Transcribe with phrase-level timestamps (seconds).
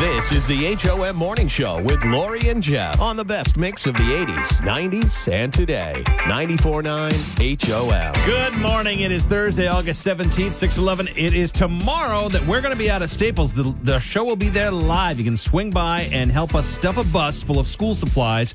[0.00, 3.92] This is the HOM Morning Show with Lori and Jeff on the best mix of
[3.96, 6.02] the 80s, 90s, and today.
[6.06, 8.24] 94.9 HOM.
[8.24, 9.00] Good morning.
[9.00, 11.08] It is Thursday, August 17th, 611.
[11.18, 13.52] It is tomorrow that we're going to be out at Staples.
[13.52, 15.18] The, the show will be there live.
[15.18, 18.54] You can swing by and help us stuff a bus full of school supplies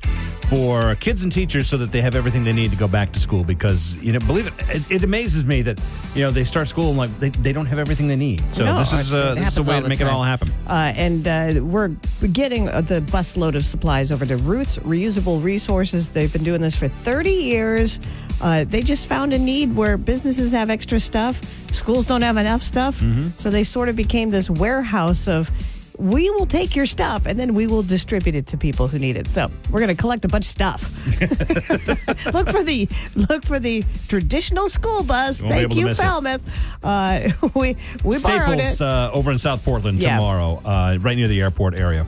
[0.50, 3.20] for kids and teachers so that they have everything they need to go back to
[3.20, 5.80] school because, you know, believe it, it, it amazes me that,
[6.16, 8.44] you know, they start school and like they, they don't have everything they need.
[8.52, 10.24] So No, this is, it uh, this is a way to the make it all
[10.24, 10.50] happen.
[10.68, 11.90] Uh, and uh, we're
[12.32, 16.10] getting uh, the busload of supplies over to Ruth's Reusable Resources.
[16.10, 18.00] They've been doing this for 30 years.
[18.42, 21.42] Uh, they just found a need where businesses have extra stuff,
[21.74, 23.00] schools don't have enough stuff.
[23.00, 23.30] Mm-hmm.
[23.40, 25.50] So they sort of became this warehouse of.
[25.98, 29.16] We will take your stuff and then we will distribute it to people who need
[29.18, 29.28] it.
[29.28, 30.84] So we're going to collect a bunch of stuff.
[32.34, 35.42] look for the look for the traditional school bus.
[35.42, 35.96] won't be able Thank you.
[35.96, 36.42] Falmouth.
[36.84, 38.82] Uh, we we borrowed Staples it.
[38.82, 40.16] uh, over in South Portland Yeah.
[40.18, 42.06] tomorrow, uh, right near the airport area.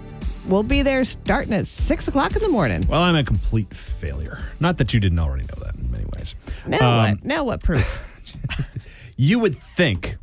[0.48, 2.86] We'll be there starting at six o'clock in the morning.
[2.88, 4.40] Well, I'm a complete failure.
[4.62, 6.36] Not that you didn't already know that in many ways.
[6.66, 7.26] Now Um, what?
[7.26, 8.04] Now what proof?
[9.20, 10.16] You would think.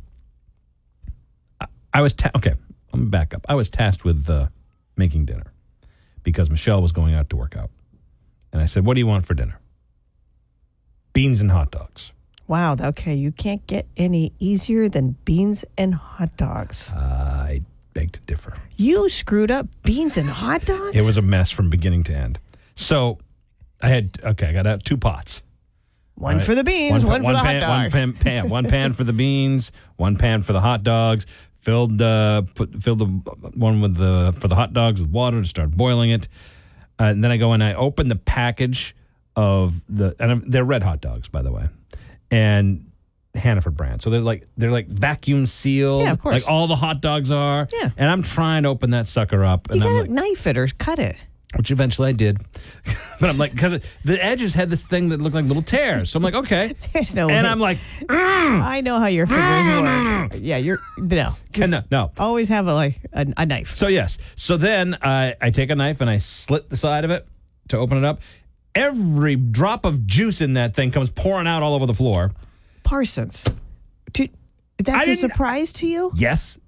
[1.59, 2.53] I, I was ta- okay.
[2.95, 3.45] Let me back up.
[3.49, 4.47] I was tasked with uh,
[4.95, 5.51] making dinner
[6.23, 7.69] because Michelle was going out to work out,
[8.53, 9.59] and I said, "What do you want for dinner?"
[11.13, 12.13] Beans and hot dogs.
[12.47, 12.75] wow.
[12.79, 16.91] Okay, you can't get any easier than beans and hot dogs.
[16.93, 17.61] I
[17.93, 18.57] beg to differ.
[18.77, 20.95] You screwed up beans and hot dogs.
[20.95, 22.39] It was a mess from beginning to end.
[22.75, 23.17] So
[23.81, 24.47] I had okay.
[24.47, 25.41] I got out two pots.
[26.15, 26.45] one Right.
[26.45, 29.13] for the beans, one, for the pan, hot One pan, pan, one pan for the
[29.13, 31.25] beans, one pan for the hot dogs.
[31.65, 33.05] Filled uh, put filled the
[33.57, 36.27] one with the for the hot dogs with water to start boiling it,
[36.99, 38.95] uh, and then I go and I open the package
[39.35, 41.67] of the and I'm- they're red hot dogs by the way,
[42.29, 42.91] and
[43.33, 44.03] Hannaford brand.
[44.03, 46.33] So they're like they're like vacuum sealed, Yeah, of course.
[46.33, 47.67] like all the hot dogs are.
[47.73, 47.89] Yeah.
[47.97, 50.57] and I'm trying to open that sucker up, you and I'm gotta like, knife it
[50.57, 51.15] or cut it.
[51.57, 52.39] Which eventually I did.
[53.19, 56.09] but I'm like, because the edges had this thing that looked like little tears.
[56.09, 56.75] So I'm like, okay.
[56.93, 57.51] There's no And way.
[57.51, 57.79] I'm like,
[58.09, 59.81] I know how your fingers
[60.33, 60.41] work.
[60.43, 61.33] Yeah, you're no.
[61.51, 62.11] Just no, no.
[62.17, 63.73] Always have a like a, a knife.
[63.73, 64.17] So yes.
[64.35, 67.27] So then I, I take a knife and I slit the side of it
[67.69, 68.21] to open it up.
[68.73, 72.31] Every drop of juice in that thing comes pouring out all over the floor.
[72.83, 73.43] Parsons.
[74.13, 74.27] To,
[74.77, 76.11] that's a surprise to you?
[76.15, 76.59] Yes.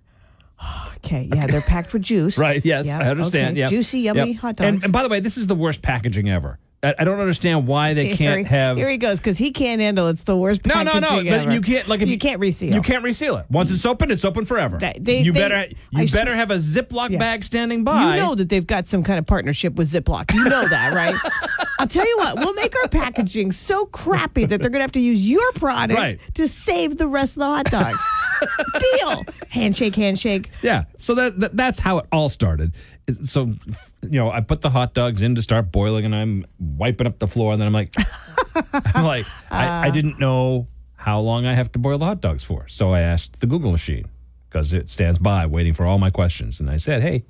[1.06, 2.38] Okay, yeah, they're packed with juice.
[2.48, 2.66] Right.
[2.66, 2.88] Yes.
[2.88, 3.52] Yeah, I understand.
[3.52, 3.60] okay.
[3.62, 3.70] Yeah.
[3.70, 4.42] Juicy, yummy Yep.
[4.42, 4.68] hot dogs.
[4.68, 6.60] And, and by the way, this is the worst packaging ever.
[6.84, 8.78] I, don't understand why they can't he- have.
[8.78, 10.08] Here he goes because he can't handle.
[10.08, 10.12] It.
[10.12, 10.66] It's the worst.
[10.66, 11.24] no, no, no.
[11.24, 11.52] But ever.
[11.54, 12.74] you can't like if you, can't reseal.
[12.74, 13.46] You can't reseal it.
[13.50, 14.78] Once it's open, it's open forever.
[14.80, 17.20] They- they- you they- better you I better have a Ziploc Yeah.
[17.20, 18.16] bag standing by.
[18.16, 20.34] You know that they've got some kind of partnership with Ziploc.
[20.34, 21.16] You know that, right?
[21.80, 22.38] I'll tell you what.
[22.38, 25.98] We'll make our packaging so crappy that they're going to have to use your product
[25.98, 26.20] Right.
[26.34, 28.00] to save the rest of the hot dogs.
[28.98, 29.24] Deal.
[29.58, 30.50] Handshake, handshake.
[30.62, 30.86] Yeah.
[30.98, 32.74] So that, that that's how it all started.
[33.24, 33.48] So,
[34.02, 37.20] you know, I put the hot dogs in to start boiling, and I'm wiping up
[37.20, 37.96] the floor, and then I'm like,
[38.74, 42.44] I'm like, I, I didn't know how long I have to boil the hot dogs
[42.44, 42.68] for.
[42.68, 44.08] So I asked the Google machine
[44.50, 47.26] because it stands by waiting for all my questions, and I said, Hey,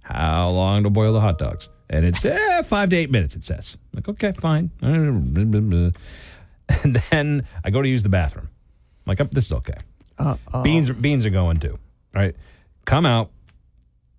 [0.00, 1.68] how long to boil the hot dogs?
[1.88, 3.34] And it's eh, five to eight minutes.
[3.34, 4.70] It says, I'm like, okay, fine.
[6.84, 8.48] And then I go to use the bathroom.
[8.48, 9.74] I'm like, oh, this is okay.
[10.62, 11.78] Beans beans are going too.
[12.14, 12.34] Right?
[12.84, 13.30] Come out.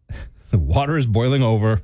[0.52, 1.82] The water is boiling over.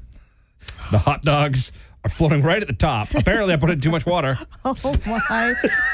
[0.91, 1.71] The hot dogs
[2.07, 3.13] are floating right at the top.
[3.13, 4.39] Apparently, I put in too much water.
[4.65, 4.75] Oh
[5.05, 5.53] my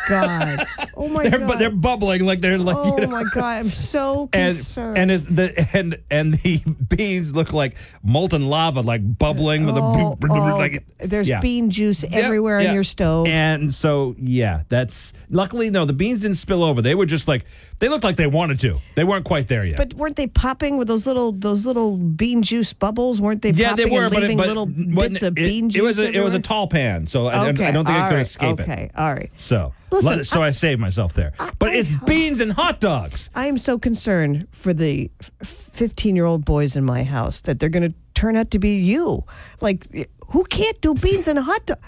[0.09, 0.66] god.
[0.96, 1.47] Oh my They're, god.
[1.47, 3.12] but they're bubbling like they're like oh you know.
[3.12, 3.44] my god.
[3.59, 4.97] I'm so And concerned.
[4.97, 9.81] and is the and and the beans look like molten lava, like bubbling with a
[9.81, 11.40] Oh, oh, like there's yeah.
[11.40, 13.28] bean juice Yep, everywhere on your stove.
[13.28, 16.81] And so, yeah, that's luckily no, the beans didn't spill over.
[16.81, 17.46] They were just like
[17.79, 18.79] they looked like they wanted to.
[18.96, 19.78] They weren't quite there yet.
[19.78, 23.22] But weren't they popping with those little those little bean juice bubbles?
[23.22, 25.35] Weren't they yeah, popping they were, and but, it, but little but bits of it,
[25.35, 25.79] bean juice?
[25.79, 28.09] It was a, it was a tall pan, so I, Okay, I don't think I
[28.09, 28.64] could right, escape it.
[28.64, 29.31] Okay, all right.
[29.38, 31.31] So, Listen, let- so I, saved myself there.
[31.59, 33.30] But I- it's beans and hot dogs.
[33.36, 35.09] I am so concerned for the
[35.44, 38.78] 15 year old boys in my house that they're going to turn out to be
[38.79, 39.23] you.
[39.61, 39.88] Like,
[40.28, 41.82] who can't do beans and hot dogs?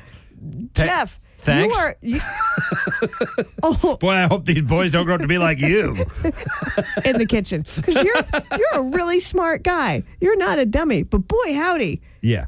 [0.74, 1.76] Jeff, thanks.
[1.76, 1.96] you are.
[2.02, 2.22] You,
[3.64, 5.92] oh, Boy, I hope these boys don't grow up to be like you.
[7.06, 8.16] in the kitchen because you're
[8.58, 10.04] you're a really smart guy.
[10.20, 12.02] You're not a dummy, but boy, howdy.
[12.22, 12.46] Yeah.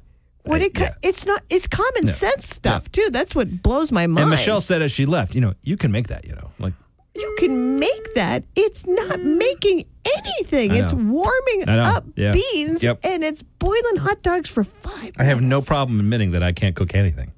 [0.49, 0.93] I- it yeah.
[1.03, 3.09] it's not it's common sense stuff too.
[3.11, 4.23] That's what blows my mind.
[4.23, 6.51] And Michelle said as she left, you know, you can make that, you know.
[6.59, 6.73] Like
[7.15, 8.43] you can make that.
[8.55, 9.85] It's not making
[10.17, 10.75] anything.
[10.75, 12.31] It's warming up Yeah.
[12.33, 12.99] beans Yep.
[13.03, 15.13] and it's boiling hot dogs for five.
[15.17, 17.31] I have no problem admitting that I can't cook anything.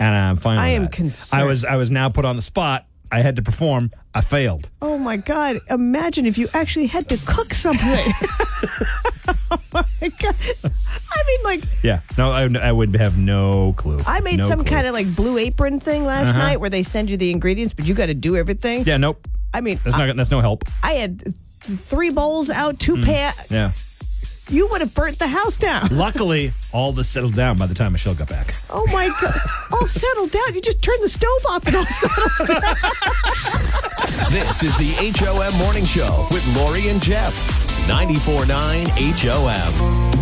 [0.00, 0.92] And I'm fine I am that.
[0.92, 1.42] concerned.
[1.42, 2.86] I was I was now put on the spot.
[3.10, 3.90] I had to perform.
[4.14, 4.68] I failed.
[4.82, 5.60] Oh my God!
[5.70, 8.12] Imagine if you actually had to cook something.
[9.72, 9.84] my
[10.20, 10.34] god!
[10.64, 12.00] I mean, like Yeah.
[12.16, 14.00] No, I, I would have no clue.
[14.06, 14.68] I made No some clue.
[14.70, 16.38] kind of like blue apron thing last Uh-huh.
[16.38, 18.84] night where they send you the ingredients, but you got to do everything.
[18.84, 19.26] Yeah, nope.
[19.54, 20.16] I mean, That's I, not.
[20.16, 20.64] That's no help.
[20.82, 21.34] I had th-
[21.78, 23.32] three bowls out, two pan.
[23.50, 23.72] Yeah.
[24.50, 25.88] You would have burnt the house down.
[25.96, 28.54] Luckily, all this settled down by the time Michelle got back.
[28.70, 29.38] Oh my god!
[29.72, 30.54] All settled down.
[30.54, 32.62] You just turn the stove off and all settled.
[32.62, 32.74] down.
[34.30, 37.34] This is the HOM Morning Show with Lori and Jeff.
[37.88, 38.86] 94.9
[39.24, 40.12] HOM.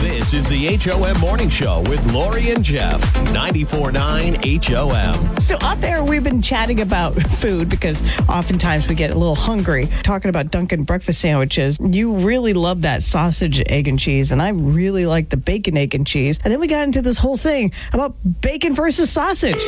[0.00, 2.98] This is the HOM Morning Show with Lori and Jeff.
[3.26, 5.36] 94.9 HOM.
[5.38, 9.84] So up there, we've been chatting about food because oftentimes we get a little hungry.
[10.02, 11.78] Talking about Dunkin' breakfast sandwiches.
[11.78, 15.94] You really love that sausage, egg, and cheese, and I really like the bacon, egg,
[15.94, 16.40] and cheese.
[16.42, 19.62] And then we got into this whole thing about bacon versus sausage.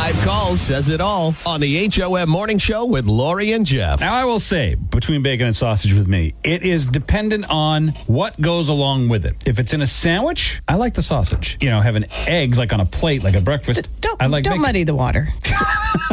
[0.00, 4.00] Five calls says it all on the HOM Morning Show with Lori and Jeff.
[4.00, 8.40] Now, I will say, between bacon and sausage with me, it is dependent on what
[8.40, 9.36] goes along with it.
[9.46, 11.58] If it's in a sandwich, I like the sausage.
[11.60, 13.90] You know, having eggs like on a plate, like a breakfast.
[14.00, 14.62] Don't I like don't bacon.
[14.62, 15.34] muddy the water.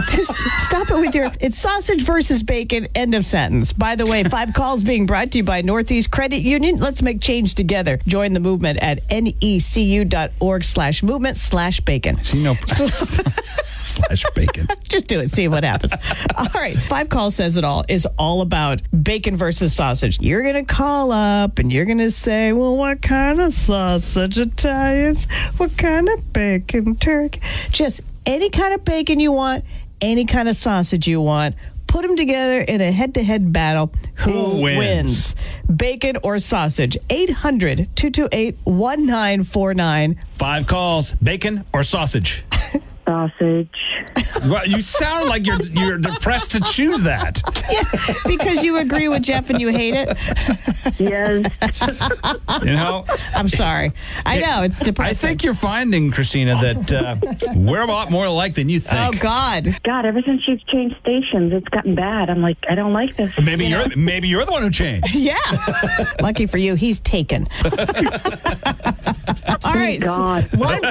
[0.10, 1.32] Just stop it with your.
[1.40, 2.88] It's sausage versus bacon.
[2.96, 3.74] End of sentence.
[3.74, 6.78] By the way, five calls being brought to you by Northeast Credit Union.
[6.78, 8.00] Let's make change together.
[8.08, 12.20] Join the movement at necu.org slash movement slash bacon.
[12.34, 12.54] You know,
[13.88, 14.68] slash bacon.
[14.84, 15.30] Just do it.
[15.30, 15.94] See what happens.
[16.38, 16.76] all right.
[16.76, 20.20] Five calls says it all is all about bacon versus sausage.
[20.22, 24.38] You're going to call up and you're going to say, well, what kind of sausage?
[24.38, 25.26] Italians?
[25.58, 26.96] What kind of bacon?
[26.96, 27.42] Turkey?
[27.70, 29.66] Just any kind of bacon you want,
[30.02, 31.56] any kind of sausage you want.
[31.88, 33.92] Put them together in a head to head battle.
[34.16, 34.78] Who, Who wins?
[34.78, 35.36] wins?
[35.74, 36.98] Bacon or sausage?
[37.10, 40.20] 800 228 1949.
[40.34, 42.44] Five calls: bacon or sausage.
[43.08, 43.70] sausage.
[44.48, 47.42] Well, you sound like you're you're depressed to choose that.
[47.70, 47.84] Yeah,
[48.26, 50.18] Because you agree with Jeff and you hate it.
[50.98, 51.52] Yes.
[52.64, 53.04] You know,
[53.36, 53.92] I'm sorry.
[54.26, 55.12] I know it's depressing.
[55.12, 57.18] I think you're finding, Christina, that uh,
[57.56, 59.16] we're a lot more alike than you think.
[59.16, 59.20] Oh.
[59.20, 59.68] God!
[59.84, 62.30] God, ever since you've changed stations, it's gotten bad.
[62.30, 63.32] I'm like, I don't like this.
[63.38, 65.14] Maybe you you're maybe you're the one who changed.
[65.28, 65.36] Yeah.
[66.22, 67.48] Lucky for you, he's taken.
[69.64, 70.00] All right.
[70.00, 70.48] God.
[70.56, 70.82] One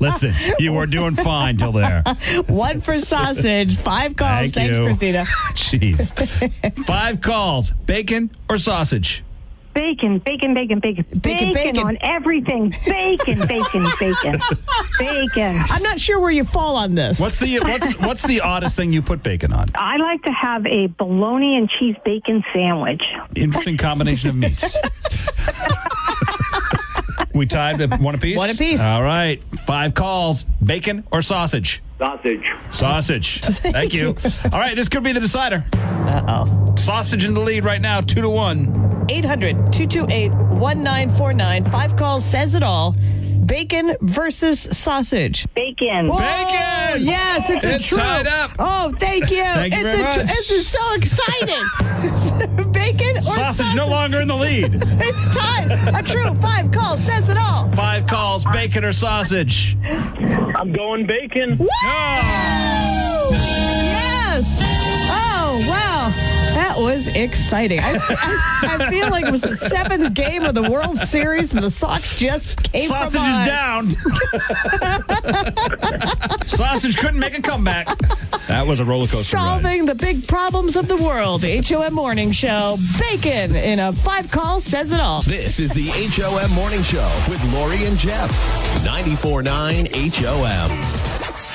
[0.00, 2.02] Listen, you were doing fine till there.
[2.46, 3.76] one for sausage.
[3.76, 4.52] Five calls.
[4.52, 4.84] Thank Thanks, you.
[4.84, 5.24] Christina.
[5.54, 6.84] Jeez.
[6.86, 9.24] Five calls: bacon or sausage.
[9.74, 11.78] Bacon, bacon, bacon, bacon, Bacon, bacon.
[11.78, 12.70] on everything.
[12.84, 14.40] Bacon, bacon, bacon,
[14.98, 15.56] bacon.
[15.70, 17.20] I'm not sure where you fall on this.
[17.20, 19.68] What's the what's what's the oddest thing you put bacon on?
[19.76, 23.02] I like to have a bologna and cheese bacon sandwich.
[23.36, 24.76] Interesting combination of meats.
[27.38, 28.36] We tied at one apiece.
[28.36, 28.80] One apiece.
[28.82, 29.42] All right.
[29.44, 31.82] Five calls: bacon or sausage.
[31.98, 32.44] Sausage.
[32.70, 33.40] Sausage.
[33.42, 34.16] Thank you.
[34.52, 35.64] All right, this could be the decider.
[35.74, 36.74] Uh oh.
[36.76, 39.06] Sausage in the lead right now, two to one.
[39.08, 41.64] 800 228 1949.
[41.64, 42.94] Five calls says it all.
[43.46, 45.46] Bacon versus sausage.
[45.54, 46.08] Bacon.
[46.08, 47.04] Whoa, Bacon!
[47.06, 47.98] Yes, it's, It's a true.
[47.98, 48.50] tied up.
[48.58, 49.42] Oh, thank you.
[49.42, 50.28] Thank you it's very a tr- much.
[50.28, 52.67] This is so exciting.
[52.78, 54.74] Bacon or Sausage no longer in the lead.
[55.00, 55.70] It's tied.
[55.98, 57.68] A true five calls says it all.
[57.72, 59.76] Five calls: bacon or sausage.
[60.56, 61.58] I'm going bacon.
[61.58, 61.66] Woo!
[63.32, 64.60] Yes.
[65.10, 65.87] Oh wow.
[66.78, 67.80] That was exciting.
[67.80, 71.60] I, I, I feel like it was the seventh game of the World Series, and
[71.62, 73.90] the Sox just came from Sausage is down.
[76.46, 77.88] Sausage couldn't make a comeback.
[78.46, 79.62] That was a roller coaster ride.
[79.62, 81.44] Solving the big problems of the world.
[81.44, 82.76] HOM Morning Show.
[83.00, 85.22] Bacon in a five call says it all.
[85.22, 88.30] This is the HOM Morning Show with Lori and Jeff.
[88.84, 90.97] 94.9 HOM.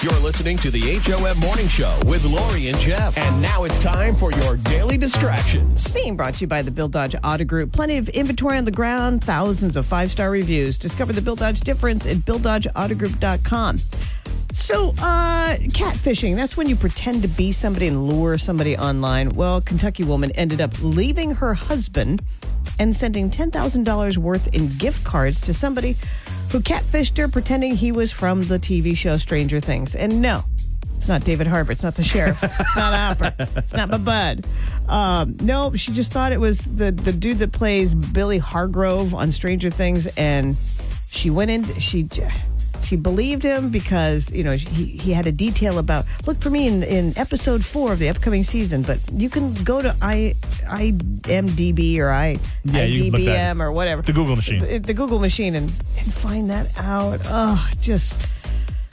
[0.04, 3.18] You're listening to the HOM Morning Show with Lori and Jeff.
[3.18, 5.90] And now it's time for your daily distractions.
[5.94, 7.72] Being brought to you by the Bill Dodge Auto Group.
[7.72, 10.78] Plenty of inventory on the ground, thousands of five star reviews.
[10.78, 13.78] Discover the Bill Dodge difference at BillDodgeAutogroup.com.
[14.52, 19.30] So, uh, catfishing, that's when you pretend to be somebody and lure somebody online.
[19.30, 22.22] Well, Kentucky woman ended up leaving her husband
[22.78, 25.96] and sending $10,000 worth in gift cards to somebody
[26.54, 29.96] who catfished her pretending he was from the TV show Stranger Things.
[29.96, 30.44] And no,
[30.96, 31.72] it's not David Harbour.
[31.72, 32.42] It's not the sheriff.
[32.44, 33.34] It's not Hopper.
[33.58, 34.46] It's not my bud.
[34.88, 39.32] Um, no, she just thought it was the, the dude that plays Billy Hargrove on
[39.32, 40.06] Stranger Things.
[40.16, 40.56] And
[41.10, 42.04] she went in, she
[42.84, 46.68] she believed him because, you know, he, he had a detail about, look for me
[46.68, 48.82] in, in episode four of the upcoming season.
[48.84, 53.60] But you can go to I, IMDb or I, Yeah, you can look that- IDBM
[53.62, 54.02] or whatever.
[54.02, 54.60] the Google machine.
[54.60, 57.22] The, the Google machine and, and find that out.
[57.26, 58.22] Oh, just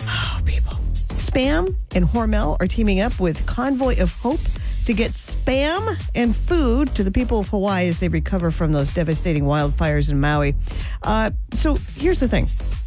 [0.02, 0.74] oh, people.
[1.14, 4.40] Spam and Hormel are teaming up with Convoy of Hope
[4.86, 8.92] to get spam and food to the people of Hawaii as they recover from those
[8.94, 10.54] devastating wildfires in Maui.
[11.02, 12.79] Uh, so here's the thing Th-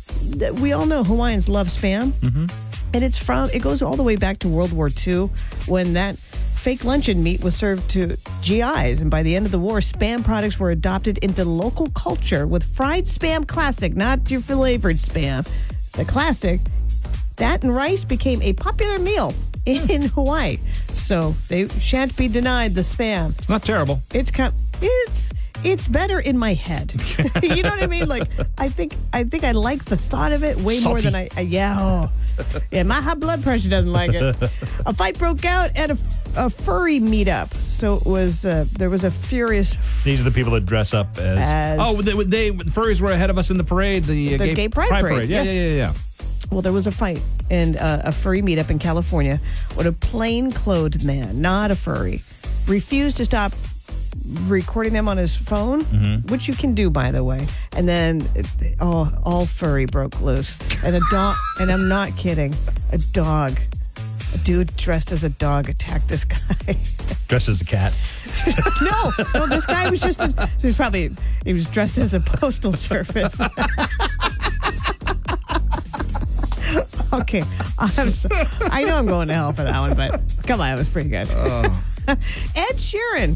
[0.54, 2.12] we all know Hawaiians love spam.
[2.12, 2.46] Mm-hmm.
[2.94, 5.30] And it's from, it goes all the way back to World War II
[5.66, 9.02] when that fake luncheon meat was served to GIs.
[9.02, 12.64] And by the end of the war, spam products were adopted into local culture with
[12.64, 15.48] fried spam classic, not your flavored spam.
[15.94, 16.62] The classic,
[17.36, 19.32] that and rice became a popular meal
[19.68, 19.90] hmm.
[19.90, 20.60] in Hawaii.
[20.94, 23.38] So they shan't be denied the spam.
[23.38, 24.02] It's not terrible.
[24.14, 25.32] It's kind it's
[25.64, 26.94] it's better in my head.
[27.44, 28.08] you know what I mean?
[28.08, 31.30] Like I think I think I like the thought of it way more than I,
[31.36, 31.78] I yeah.
[31.80, 32.12] Oh.
[32.72, 34.36] Yeah, my high blood pressure doesn't like it.
[34.86, 35.98] a fight broke out at a,
[36.36, 37.54] a furry meetup.
[37.54, 41.18] So it was uh, there was a furious These are the people that dress up
[41.18, 41.48] as.
[41.48, 44.06] As- oh, they, they furries were ahead of us in the parade.
[44.06, 45.48] The, uh, The gay pride parade, Yeah, yes.
[45.48, 45.94] yeah, yeah, yeah.
[46.52, 49.40] Well, there was a fight in uh, a furry meetup in California
[49.76, 52.22] when a plain clothed man, not a furry,
[52.68, 53.54] refused to stop
[54.26, 56.32] recording them on his phone, mm-hmm.
[56.32, 57.48] which you can do, by the way.
[57.74, 58.28] And then,
[58.80, 60.56] oh, all furry broke loose.
[60.84, 62.56] And a dog, and I'm not kidding,
[62.92, 63.60] a dog,
[64.34, 66.38] a dude dressed as a dog attacked this guy.
[67.28, 67.94] Dressed as a cat.
[68.82, 71.10] no, no, this guy was just, a, he was probably,
[71.46, 73.40] he was dressed as a postal service.
[77.14, 77.44] okay,
[77.80, 78.30] I'm so,
[78.62, 81.10] I know I'm going to hell for that one, but come on, it was pretty
[81.10, 81.28] good.
[81.32, 81.64] Oh.
[82.08, 83.36] Ed Sheeran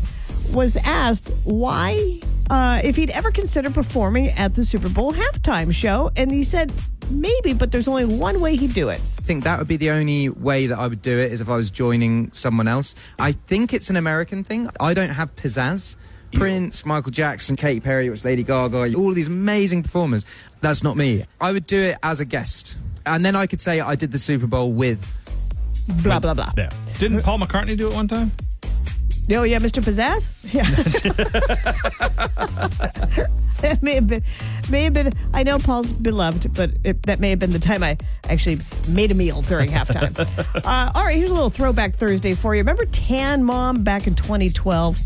[0.53, 6.11] was asked why, uh, if he'd ever considered performing at the Super Bowl halftime show,
[6.15, 6.71] and he said
[7.09, 9.01] maybe, but there's only one way he'd do it.
[9.17, 11.49] I think that would be the only way that I would do it is if
[11.49, 12.95] I was joining someone else.
[13.19, 14.69] I think it's an American thing.
[14.79, 15.95] I don't have pizzazz.
[16.33, 20.25] Prince, Michael Jackson, Katy Perry, which Lady Gaga, all of these amazing performers.
[20.61, 21.23] That's not me.
[21.39, 22.77] I would do it as a guest.
[23.05, 24.99] And then I could say I did the Super Bowl with.
[26.03, 26.51] Blah blah blah.
[26.57, 26.69] Yeah.
[26.97, 28.31] Didn't Paul McCartney do it one time?
[29.29, 29.83] Oh yeah, Mr.
[29.83, 30.29] Pizzazz.
[30.53, 30.63] Yeah.
[33.69, 34.23] it may have been,
[34.69, 35.11] may have been.
[35.33, 37.97] I know Paul's beloved, but it, that may have been the time I
[38.29, 40.17] actually made a meal during halftime.
[40.65, 42.61] uh, all right, here's a little throwback Thursday for you.
[42.61, 45.01] Remember Tan Mom back in 2012?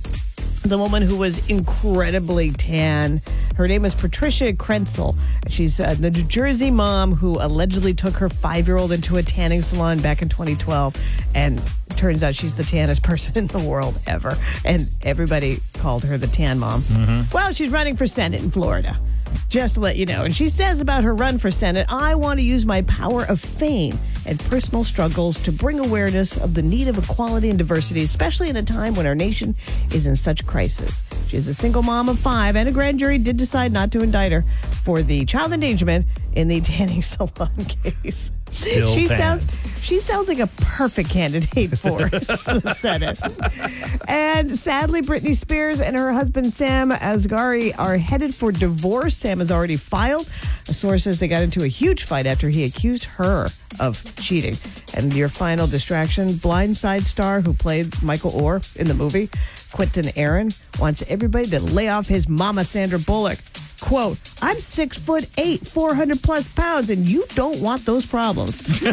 [0.64, 3.22] The woman who was incredibly tan.
[3.56, 5.18] Her name is Patricia Krentcil.
[5.48, 9.24] She's uh, the New Jersey mom who allegedly took her five year old into a
[9.24, 10.96] tanning salon back in 2012.
[11.34, 11.60] And
[12.02, 14.36] turns out she's the tannest person in the world ever.
[14.66, 16.82] And everybody called her the tan mom.
[16.82, 17.32] Mm-hmm.
[17.34, 19.00] Well, she's running for Senate in Florida.
[19.48, 20.24] Just to let you know.
[20.24, 23.40] And she says about her run for Senate I want to use my power of
[23.40, 28.50] fame and personal struggles to bring awareness of the need of equality and diversity, especially
[28.50, 29.56] in a time when our nation
[29.94, 31.02] is in such crisis.
[31.28, 34.02] She is a single mom of five, and a grand jury did decide not to
[34.02, 34.44] indict her
[34.84, 38.32] for the child endangerment in the tanning salon case.
[38.52, 39.18] Still she tan.
[39.18, 39.46] sounds
[39.82, 43.20] she sounds like a perfect candidate for the Senate.
[44.08, 49.18] And sadly, Britney Spears and her husband Sam Asghari are headed for divorce.
[49.18, 50.30] Sam has already filed.
[50.70, 53.48] A source says they got into a huge fight after he accused her
[53.80, 54.56] of cheating.
[54.94, 59.30] And your final distraction, Blindside star who played Michael Oher in the movie,
[59.72, 63.40] Quinton Aaron, wants everybody to lay off his mama Sandra Bullock.
[63.82, 68.62] Quote, I'm six foot eight, 400 plus pounds, and you don't want those problems.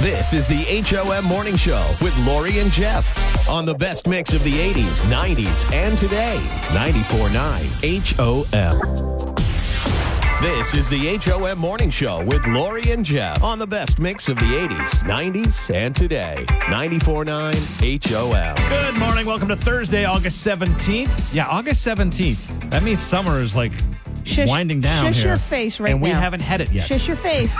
[0.00, 4.42] This is the HOM Morning Show with Lori and Jeff on the best mix of
[4.44, 6.38] the 80s, 90s, and today.
[6.70, 9.49] 94.9 HOM.
[10.40, 14.36] This is the HOM Morning Show with Lori and Jeff on the best mix of
[14.36, 16.46] the 80s, 90s, and today.
[16.48, 18.56] 94.9 HOM.
[18.70, 19.26] Good morning.
[19.26, 21.34] Welcome to Thursday, August 17th.
[21.34, 22.70] Yeah, August 17th.
[22.70, 23.72] That means summer is like
[24.24, 25.28] Shush- winding down shush here.
[25.28, 25.94] your face right now.
[25.96, 26.86] And we haven't had it yet.
[26.86, 27.54] Shush your face.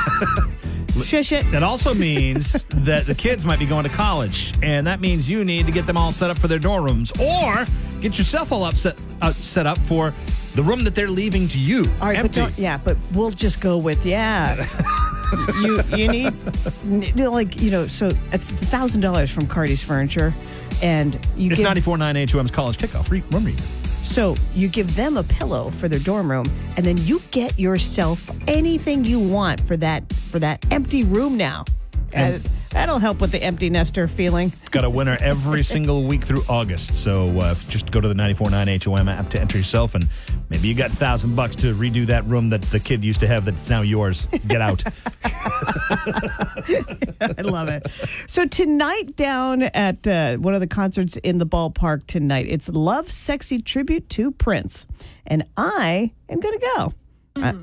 [1.04, 1.50] Shush it.
[1.50, 5.44] That also means that the kids might be going to college, and that means you
[5.44, 7.66] need to get them all set up for their dorm rooms, or
[8.00, 10.14] get yourself all up set, uh, set up for
[10.54, 11.86] the room that they're leaving to you.
[12.00, 12.40] All right, but empty.
[12.40, 14.66] don't, yeah, but we'll just go with yeah.
[15.62, 16.34] you you need
[16.84, 20.34] you know, like you know so it's a thousand dollars from Cardi's Furniture,
[20.82, 23.10] and you It's give, 94.9 HOM's college kickoff.
[23.10, 23.46] Re- room
[24.02, 28.30] so you give them a pillow for their dorm room, and then you get yourself
[28.48, 31.64] anything you want for that for that empty room now.
[32.12, 34.52] And- And that'll help with the empty nester feeling.
[34.70, 36.94] Got a winner every single week through August.
[36.94, 40.08] So uh, just go to the 94.9 HOM app to enter yourself, and
[40.48, 43.26] maybe you got a thousand bucks to redo that room that the kid used to
[43.26, 44.26] have that's now yours.
[44.46, 44.82] Get out.
[45.24, 47.86] I love it.
[48.26, 53.64] So tonight, down at uh, one of the concerts in the ballpark tonight, it's Lovesexy
[53.64, 54.86] tribute to Prince,
[55.26, 56.92] and I am going to go.
[57.36, 57.54] I,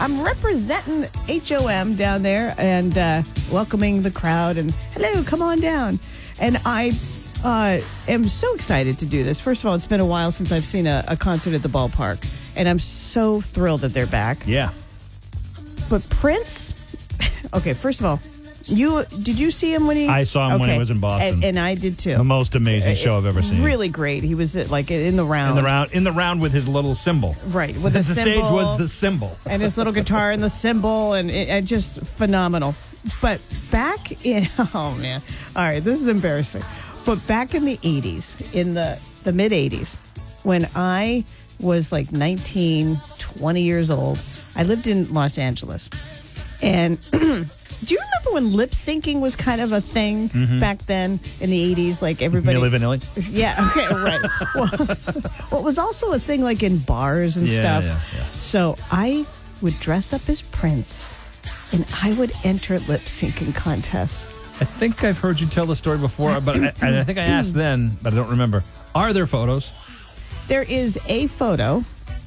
[0.00, 6.00] I'm representing HOM down there and uh, welcoming the crowd and hello, come on down.
[6.40, 6.92] And I
[7.44, 9.40] uh, am so excited to do this.
[9.40, 11.68] First of all, it's been a while since I've seen a, a concert at the
[11.68, 12.26] ballpark,
[12.56, 14.38] and I'm so thrilled that they're back.
[14.46, 14.70] Yeah.
[15.90, 16.72] But Prince,
[17.54, 18.20] okay, first of all,
[18.70, 20.06] you did you see him when he?
[20.08, 21.34] I saw him when he was in Boston.
[21.34, 22.16] and, and I did too.
[22.16, 23.62] The most amazing uh, show I've ever seen.
[23.62, 24.22] Really great.
[24.22, 25.50] He was uh, like in the round.
[25.50, 27.36] In the round, in the round with his little symbol.
[27.46, 29.36] Right, with the the stage was the symbol.
[29.46, 32.74] and his little guitar and the symbol, and it, it just phenomenal.
[33.20, 35.22] But back in oh man,
[35.56, 36.62] all right, this is embarrassing.
[37.04, 39.96] But back in the '80s, in the the mid '80s,
[40.44, 41.24] when I
[41.60, 44.18] was like 19, 20 years old,
[44.56, 45.90] I lived in Los Angeles,
[46.62, 46.98] and.
[47.84, 50.60] Do you remember when lip syncing was kind of a thing mm-hmm.
[50.60, 52.02] back then in the 80s?
[52.02, 52.58] Like everybody.
[52.58, 53.28] Milli Vanilli.
[53.30, 54.20] Yeah, okay, right.
[54.54, 54.96] well,
[55.50, 57.84] well, it was also a thing like in bars and Yeah, stuff.
[57.84, 58.26] yeah, yeah.
[58.32, 59.24] So I
[59.62, 61.10] would dress up as Prince
[61.72, 64.28] and I would enter lip syncing contests.
[64.60, 67.22] I think I've heard you tell the story before, but I, and I think I
[67.22, 68.62] asked then, but I don't remember.
[68.94, 69.72] Are there photos?
[70.48, 71.82] There is a photo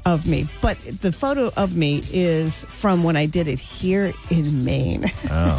[0.05, 4.63] of me, but the photo of me is from when I did it here in
[4.65, 5.11] Maine.
[5.29, 5.57] Oh.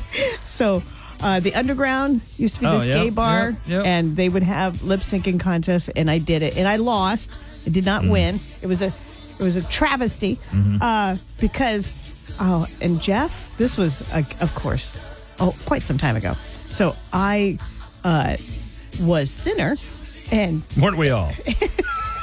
[0.44, 0.82] so
[1.22, 3.86] uh, the underground used to be Oh, this yep, gay bar, yep, yep.
[3.86, 7.38] and they would have lip syncing contests, and I did it, and I lost.
[7.66, 7.86] I did Mm.
[7.86, 8.40] not win.
[8.62, 8.92] It was a
[9.38, 10.82] it was a travesty Mm-hmm.
[10.82, 11.92] uh, because
[12.40, 14.96] oh, and Jeff, this was uh, of course
[15.40, 16.34] oh quite some time ago.
[16.68, 17.58] So I
[18.04, 18.36] uh,
[19.00, 19.76] was thinner,
[20.30, 21.32] and Weren't we all?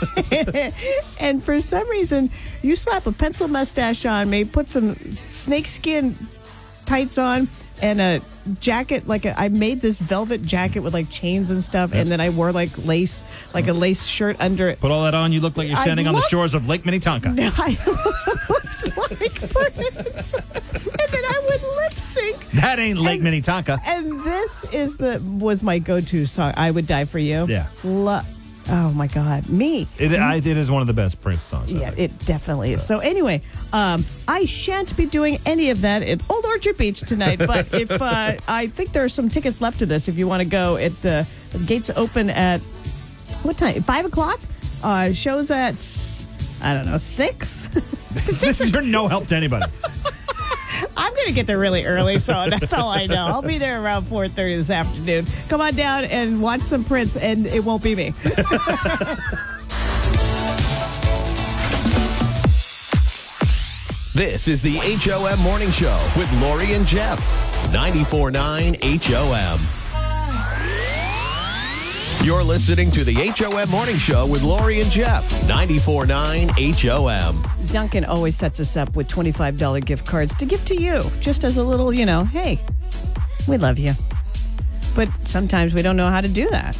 [1.19, 2.29] and for some reason,
[2.61, 4.95] you slap a pencil mustache on me, put some
[5.29, 6.15] snakeskin
[6.85, 7.47] tights on,
[7.81, 8.21] and a
[8.59, 9.07] jacket.
[9.07, 12.29] Like a, I made this velvet jacket with like chains and stuff, and then I
[12.29, 13.23] wore like lace,
[13.53, 13.79] like a mm.
[13.79, 14.79] lace shirt under it.
[14.79, 16.85] Put all that on, you look like you're I standing on the shores of Lake
[16.85, 17.29] Minnetonka.
[17.29, 17.77] No, I
[18.97, 22.51] looked like Prince, and then I would lip sync.
[22.51, 23.81] That ain't Lake And- Minnetonka.
[23.85, 26.53] And this is the was my go-to song.
[26.55, 27.45] I would die for you.
[27.47, 27.67] Yeah.
[27.83, 28.21] Lo-
[28.69, 29.87] oh my God, me.
[29.97, 31.73] It, I, it is one of the best Prince songs.
[31.73, 32.11] I Yeah, think.
[32.13, 32.85] it definitely is.
[32.85, 33.41] So anyway,
[33.73, 37.39] um, I shan't be doing any of that at Old Orchard Beach tonight.
[37.39, 40.41] But if uh, I think there are some tickets left to this, if you want
[40.41, 41.27] to go, it the
[41.65, 42.59] gates open at
[43.43, 43.81] what time?
[43.83, 44.39] Five o'clock.
[44.83, 46.27] Uh, shows at s-
[46.61, 47.67] I don't know six.
[48.25, 49.65] this is your no help to anybody.
[50.97, 53.27] I'm gonna get there really early, so that's all I know.
[53.27, 55.25] I'll be there around 4:30 this afternoon.
[55.49, 58.13] Come on down and watch some Prince, and it won't be me.
[64.15, 67.19] This is the HOM Morning Show with Lori and Jeff.
[67.73, 69.84] 94.9 HOM.
[72.25, 75.29] You're listening to the HOM Morning Show with Lori and Jeff.
[75.43, 77.67] 94.9 HOM.
[77.67, 81.57] Dunkin' always sets us up with $25 gift cards to give to you, just as
[81.57, 82.59] a little, you know, hey,
[83.47, 83.93] we love you.
[84.95, 86.75] But sometimes we don't know how to do that.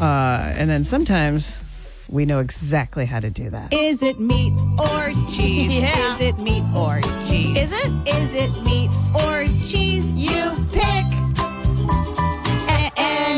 [0.00, 1.62] Uh, and then sometimes
[2.08, 3.72] we know exactly how to do that.
[3.72, 5.74] Is it meat or cheese?
[5.78, 6.12] Yeah.
[6.12, 7.56] Is it meat or cheese?
[7.56, 7.92] Is it?
[8.08, 10.10] Is it meat or cheese?
[10.10, 11.17] You pick.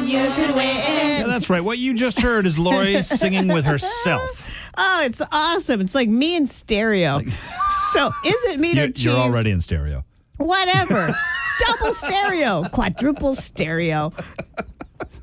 [0.07, 1.61] You could Yeah, that's right.
[1.61, 4.49] What you just heard is Lori singing with herself.
[4.77, 5.81] Oh, it's awesome.
[5.81, 7.21] It's like me in stereo.
[7.93, 9.05] so is it meat or You're, cheese?
[9.05, 10.05] you're already in stereo.
[10.39, 11.15] Whatever.
[11.67, 14.13] Double stereo, quadruple stereo.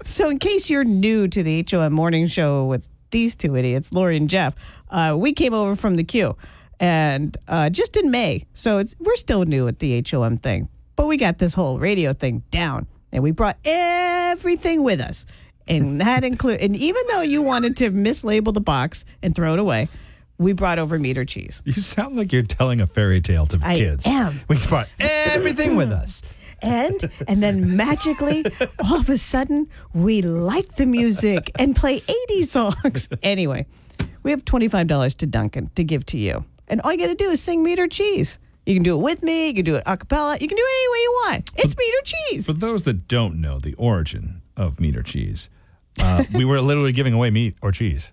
[0.03, 4.17] So, in case you're new to the HOM morning show with these two idiots, Lori
[4.17, 4.53] and Jeff,
[4.91, 6.37] uh, we came over from the queue
[6.79, 8.45] and uh, just in May.
[8.53, 12.13] So, it's, we're still new at the HOM thing, but we got this whole radio
[12.13, 15.25] thing down and we brought everything with us.
[15.67, 19.59] And that include, and even though you wanted to mislabel the box and throw it
[19.59, 19.89] away,
[20.37, 21.61] we brought over meat or cheese.
[21.65, 24.05] You sound like you're telling a fairy tale to I kids.
[24.05, 24.39] am.
[24.47, 26.21] We brought everything with us.
[26.61, 28.43] and and then magically
[28.83, 33.63] all of a sudden we like the music and play 80 songs anyway
[34.23, 37.43] we have $25 to Dunkin' to give to you and all you gotta do is
[37.43, 39.97] sing meat or cheese you can do it with me you can do it a
[39.97, 41.49] cappella you can do it any way you want.
[41.55, 42.45] It's meat or cheese.
[42.45, 45.49] For those that don't know the origin of meat or cheese,
[45.99, 48.11] uh, we were literally giving away meat or cheese,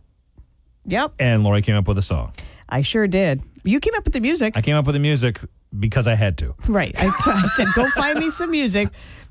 [0.85, 1.13] yep.
[1.19, 2.33] And Lori came up with a song.
[2.69, 3.43] i sure did.
[3.65, 4.57] You came up with the music.
[4.57, 5.41] I came up with the music
[5.79, 6.55] because I had to.
[6.69, 8.89] right I, I said go find me some music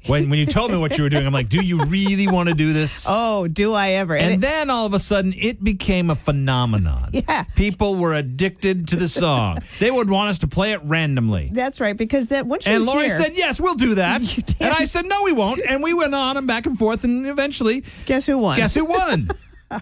[0.08, 2.50] When when you told me what you were doing, I'm like, do you really want
[2.50, 3.06] to do this?
[3.08, 7.12] oh do i ever And it- then all of a sudden, it became a phenomenon.
[7.28, 7.44] Yeah.
[7.56, 9.60] People were addicted to the song.
[9.80, 11.50] they would want us to play it randomly.
[11.54, 14.22] that's right because that once you And Lori hear- said, yes, we'll do that.
[14.60, 15.62] And I said, no, we won't.
[15.62, 17.04] And we went on and back and forth.
[17.06, 19.30] And eventually, guess who won guess who won?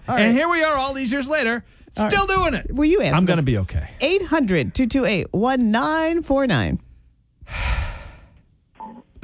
[0.08, 2.72] And here we are all these years later Still doing it.
[2.72, 3.16] Will you answer?
[3.16, 3.90] I'm going to be okay.
[4.00, 6.80] 800 228 1949.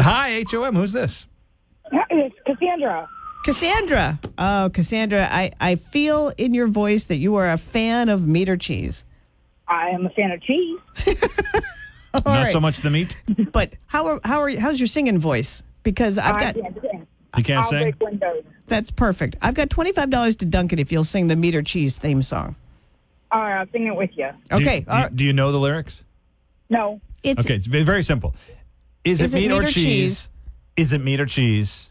[0.01, 0.75] Hi, HOM.
[0.77, 1.27] Who's this?
[2.11, 3.09] It's Cassandra.
[3.45, 4.21] Cassandra.
[4.37, 8.49] Oh, Cassandra, I, I feel in your voice that you are a fan of meat
[8.49, 9.05] or cheese.
[9.67, 10.79] I am a fan of cheese.
[12.15, 12.51] Not right.
[12.51, 13.17] so much the meat.
[13.53, 15.63] But how are, how are you, how's your singing voice?
[15.83, 16.88] Because I've I got can't sing.
[17.38, 17.83] You can't I'll sing?
[17.83, 18.44] break windows.
[18.66, 19.37] that's perfect.
[19.40, 22.22] I've got twenty five dollars to Dunkin' if you'll sing the meat or cheese theme
[22.22, 22.57] song.
[23.31, 24.29] All right, I'll sing it with you.
[24.51, 25.16] Do you- Okay, Do, all you, right.
[25.16, 26.03] do you know the lyrics?
[26.70, 27.01] No.
[27.22, 28.35] it's Okay, it's ve- very simple.
[29.05, 29.74] Is, Is it meat, or, cheese?
[29.74, 30.29] cheese?
[30.77, 31.90] Is it meat or cheese?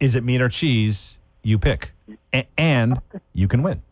[0.00, 1.18] Is it meat or cheese?
[1.42, 1.92] You pick.
[2.34, 3.00] A- and
[3.32, 3.82] you can win.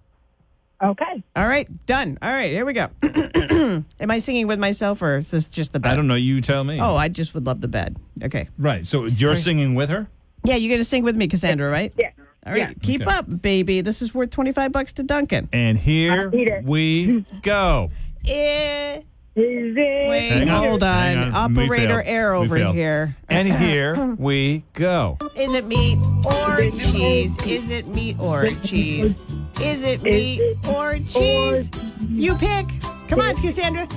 [0.82, 1.22] Okay.
[1.34, 2.18] all right, done.
[2.20, 2.88] All right, here we go.
[4.00, 5.92] Am I singing with myself or is this just the bed?
[5.92, 6.14] I don't know.
[6.14, 6.80] You tell me.
[6.80, 7.96] Oh, I just would love the bed.
[8.22, 8.48] Okay.
[8.58, 8.86] right.
[8.86, 10.08] So you're singing with her?
[10.44, 11.92] Yeah, you got to sing with me, Cassandra, right?
[11.96, 12.10] Yeah.
[12.46, 12.72] All right, Yeah.
[12.82, 13.10] keep Okay.
[13.10, 13.80] up, baby.
[13.80, 15.48] This is worth 25 bucks to Dunkin'.
[15.52, 16.30] And here
[16.62, 17.90] we go.
[18.26, 19.02] Is
[19.76, 20.08] it?
[20.08, 21.32] wait, Hang on, hold hang on.
[21.34, 21.50] on.
[21.52, 22.02] Operator failed.
[22.06, 23.16] air over here.
[23.28, 25.16] And here we go.
[25.36, 27.36] Is it meat or cheese?
[27.46, 29.16] Is it meat or cheese?
[29.60, 31.68] Is it meat or cheese?
[32.10, 32.66] You pick.
[33.08, 33.88] Come on, Cassandra.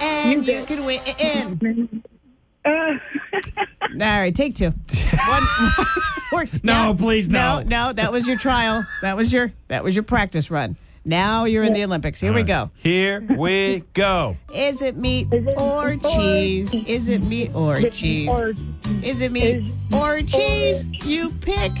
[0.00, 2.02] And you can win.
[2.70, 4.70] All right, take two.
[5.28, 5.42] One.
[6.62, 7.60] No, please, no.
[7.60, 8.86] No, no, that was your trial.
[9.02, 10.76] That was your that was your practice run.
[11.04, 12.20] Now you're in the Olympics.
[12.20, 12.70] Here we go.
[12.76, 14.36] Here we go.
[14.54, 16.72] Is it meat or cheese?
[16.74, 18.28] Is it meat or cheese?
[18.28, 18.52] or
[19.02, 20.84] Is it meat or cheese?
[21.06, 21.72] You pick.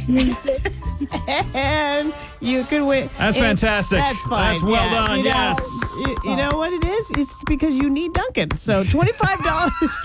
[1.54, 3.10] and you can win.
[3.18, 3.98] That's And fantastic.
[3.98, 4.52] That's fine.
[4.54, 5.70] That's well Yeah, done, You know, yes.
[5.98, 7.10] You, you know what it is?
[7.16, 8.56] It's because you need Dunkin'.
[8.56, 9.98] So twenty-five dollars.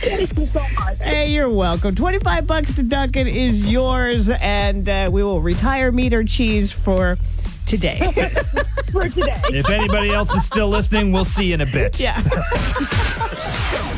[0.00, 0.98] thank you so much.
[0.98, 1.94] hey, you're welcome.
[1.94, 7.18] Twenty-five bucks to Dunkin' is yours, and uh, we will retire meat or cheese for
[7.66, 7.98] today.
[8.92, 9.40] For today.
[9.50, 12.00] If anybody else is still listening, we'll see you in a bit.
[12.00, 12.22] yeah.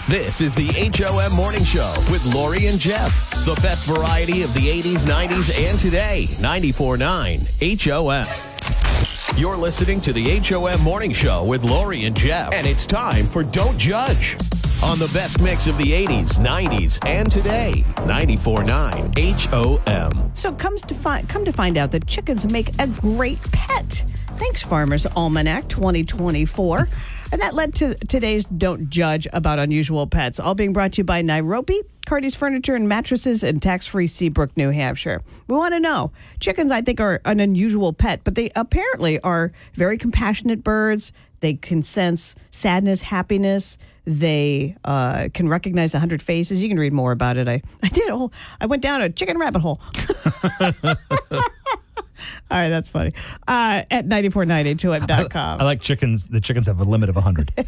[0.06, 3.30] This is the HOM Morning Show with Lori and Jeff.
[3.46, 6.26] The best variety of the 80s, 90s, and today.
[6.32, 9.38] 94.9 HOM.
[9.38, 12.52] You're listening to the HOM Morning Show with Lori and Jeff.
[12.52, 14.36] And it's time for Don't Judge
[14.84, 17.84] on the best mix of the 80s, 90s, and today.
[17.96, 19.14] 94.9
[19.48, 20.30] HOM.
[20.34, 24.04] So comes to find come to find out that chickens make a great pet.
[24.36, 26.88] Thanks, Farmers Almanac 2024.
[27.32, 31.04] And that led to today's Don't Judge about unusual pets, all being brought to you
[31.04, 35.22] by Nairobi, Cardi's Furniture and Mattresses, and tax free Seabrook, New Hampshire.
[35.48, 39.50] We want to know chickens, I think, are an unusual pet, but they apparently are
[39.74, 41.10] very compassionate birds.
[41.40, 43.78] They can sense sadness, happiness.
[44.06, 46.62] They uh, can recognize a hundred faces.
[46.62, 47.48] You can read more about it.
[47.48, 48.32] I, I did a whole.
[48.60, 49.80] I went down a chicken rabbit hole.
[52.50, 53.12] All right, that's funny.
[53.46, 55.60] Uh, at 949HOM.com.
[55.60, 56.28] I like chickens.
[56.28, 57.52] The chickens have a limit of 100.
[57.56, 57.64] yeah.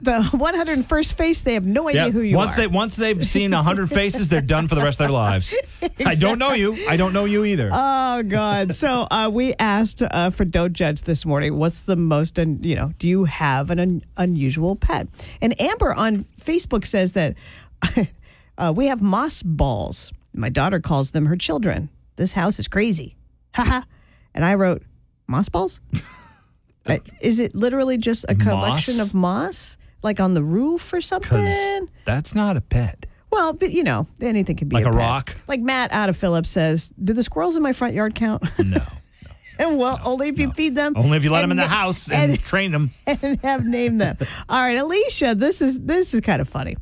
[0.00, 2.38] the 101st face, they have no idea who you are.
[2.38, 2.62] once are.
[2.62, 5.54] they once they've seen 100 faces, they're done for the rest of their lives.
[6.04, 6.76] I don't know you.
[6.88, 7.70] I don't know you either.
[7.72, 8.74] Oh God!
[8.74, 11.56] So uh, we asked uh, for don't judge this morning.
[11.56, 15.08] What's the most, un- you know, do you have an un- unusual pet?
[15.40, 17.34] And Amber on Facebook says that
[18.58, 20.12] uh, we have moss balls.
[20.32, 21.88] My daughter calls them her children.
[22.16, 23.16] This house is crazy.
[23.54, 23.82] Haha.
[24.34, 24.82] and I wrote
[25.26, 25.80] moss balls.
[27.20, 29.06] Is it literally just a collection Moss?
[29.06, 31.88] of moss, like on the roof or Because something?
[32.04, 33.06] that's not a pet.
[33.30, 34.98] Well, but you know, anything can be Like a pet.
[34.98, 35.34] rock?
[35.48, 38.42] Like Matt out of Phillips says, do the squirrels in my front yard count?
[38.58, 38.82] No.
[39.56, 40.94] And well, only if you feed them.
[40.96, 42.90] Only if you let them in and the na- house and, and, train them.
[43.06, 44.16] and have named them.
[44.48, 46.76] All right, Alicia, this is this is kind of funny.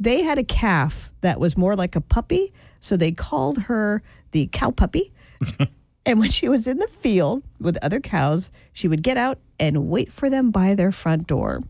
[0.00, 4.48] They had a calf that was more like a puppy, so they called her the
[4.52, 5.12] cow puppy.
[6.06, 9.88] and when she was in the field with other cows, she would get out and
[9.88, 11.62] wait for them by their front door.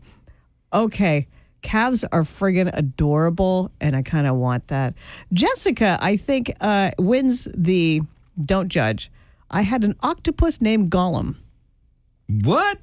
[0.71, 1.27] Okay,
[1.61, 4.93] calves are friggin' adorable, and I kind of want that.
[5.33, 8.01] Jessica, I think, uh, wins the
[8.43, 9.11] don't judge.
[9.51, 11.35] I had an octopus named Gollum.
[12.27, 12.77] What?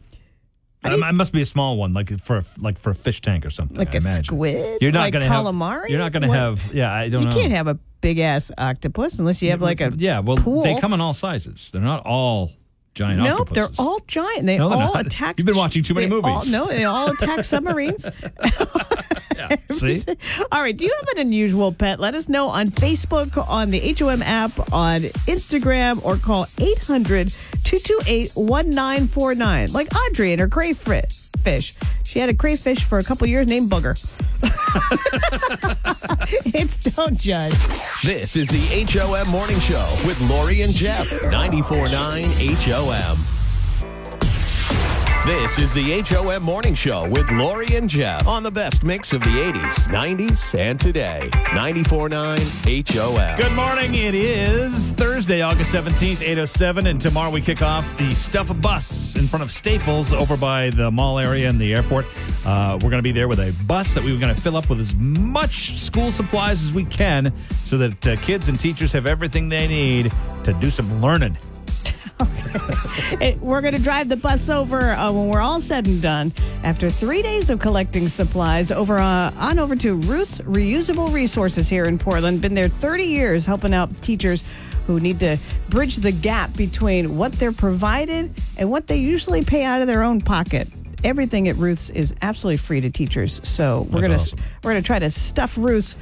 [0.84, 3.44] I, it must be a small one, like for a, like for a fish tank
[3.46, 3.76] or something.
[3.76, 4.24] Like I a imagine.
[4.24, 4.78] squid?
[4.80, 5.82] You're not Like to calamari?
[5.82, 5.90] have.
[5.90, 6.72] You're not going to have.
[6.72, 7.34] Yeah, I don't You know.
[7.34, 10.62] can't have a big ass octopus unless you have like a Yeah, well, pool.
[10.62, 11.70] they come in all sizes.
[11.72, 12.52] They're not all
[12.94, 13.38] giant octopus.
[13.38, 14.46] Nope, they're all giant.
[14.46, 15.06] They No, all not.
[15.06, 15.38] attack.
[15.38, 16.52] You've been watching too many they all- movies.
[16.52, 18.06] no, they all attack submarines.
[19.70, 20.02] See?
[20.50, 20.76] all right.
[20.76, 22.00] Do you have an unusual pet?
[22.00, 27.28] Let us know on Facebook, on the HOM app, on Instagram, or call 800
[27.64, 29.72] 228 1949.
[29.72, 31.74] Like Audrey and her crayfish.
[32.04, 33.94] She had a crayfish for a couple years named Booger.
[36.58, 37.52] It's Don't Judge.
[38.02, 41.08] This is the HOM Morning Show with Lori and Jeff.
[41.08, 41.92] 94.9
[42.72, 43.18] HOM.
[45.26, 49.22] This is the HOM Morning Show with Lori and Jeff on the best mix of
[49.22, 51.28] the 80s, 90s, and today.
[51.32, 53.36] 94.9 HOM.
[53.36, 53.92] Good morning.
[53.96, 56.86] It is Thursday, August 17th, 807.
[56.86, 60.92] And tomorrow we kick off the Stuff Bus in front of Staples over by the
[60.92, 62.06] mall area and the airport.
[62.46, 64.70] Uh, we're going to be there with a bus that we're going to fill up
[64.70, 67.32] with as much school supplies as we can
[67.64, 70.12] so that uh, kids and teachers have everything they need
[70.44, 71.36] to do some learning.
[73.20, 76.32] It- we're going to drive the bus over uh, when we're all said and done.
[76.64, 81.84] After three days of collecting supplies, over uh, on over to Ruth's Reusable Resources here
[81.84, 82.40] in Portland.
[82.40, 84.42] Been there 30 years, helping out teachers
[84.86, 85.36] who need to
[85.68, 90.02] bridge the gap between what they're provided and what they usually pay out of their
[90.02, 90.68] own pocket.
[91.04, 94.38] Everything at Ruth's is absolutely free to teachers, so we're That's gonna awesome.
[94.64, 95.94] we're gonna try to stuff Ruth's.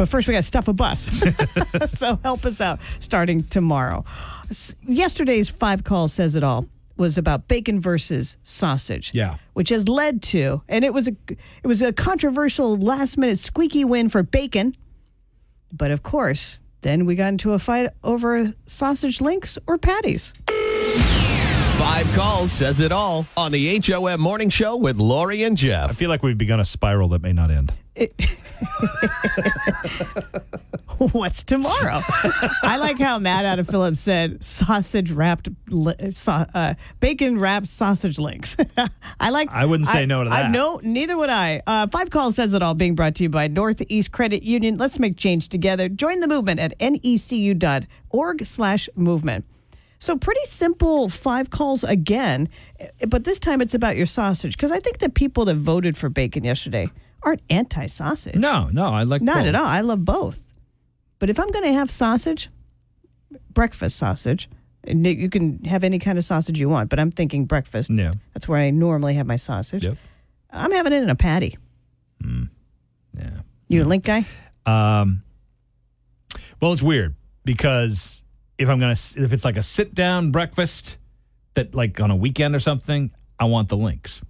[0.00, 1.00] But first, we got to stuff a bus.
[1.98, 4.02] so help us out starting tomorrow.
[4.48, 6.64] S- Yesterday's five call says it all
[6.96, 9.10] was about bacon versus sausage.
[9.12, 9.36] Yeah.
[9.52, 13.84] which has led to, and it was a it was a controversial last minute squeaky
[13.84, 14.74] win for bacon.
[15.70, 20.32] But of course, then we got into a fight over sausage links or patties.
[21.76, 25.90] Five calls says it all on the HOM Morning Show with Lori and Jeff.
[25.90, 27.74] I feel like we've begun a spiral that may not end.
[31.12, 32.02] What's tomorrow?
[32.62, 37.68] I like how Matt out of Phillips said sausage wrapped, li- sa- uh, bacon wrapped
[37.68, 38.54] sausage links.
[39.20, 39.48] I like.
[39.50, 40.50] I wouldn't say no to I, that.
[40.50, 41.62] no, neither would I.
[41.66, 42.74] Uh, Five calls says it all.
[42.74, 44.76] Being brought to you by Northeast Credit Union.
[44.76, 45.88] Let's make change together.
[45.88, 49.44] Join the movement at necu.org/movement.
[50.02, 51.08] So pretty simple.
[51.10, 52.48] Five calls again,
[53.08, 56.08] but this time it's about your sausage because I think the people that voted for
[56.08, 56.88] bacon yesterday
[57.22, 58.34] aren't anti-sausage.
[58.36, 59.46] No, no, I like Not both.
[59.46, 59.66] at all.
[59.66, 60.46] I love both.
[61.18, 62.48] But if I'm going to have sausage,
[63.52, 64.48] breakfast sausage,
[64.86, 67.90] you can have any kind of sausage you want, but I'm thinking breakfast.
[67.90, 68.12] Yeah.
[68.32, 69.84] That's where I normally have my sausage.
[69.84, 69.96] Yep.
[70.50, 71.58] I'm having it in a patty.
[72.24, 73.28] Yeah.
[73.68, 74.24] You a link guy?
[74.66, 75.22] Um,
[76.60, 78.22] well, it's weird because
[78.58, 80.96] if I'm gonna, if it's like a sit down breakfast
[81.54, 84.20] that like on a weekend or something, I want the links,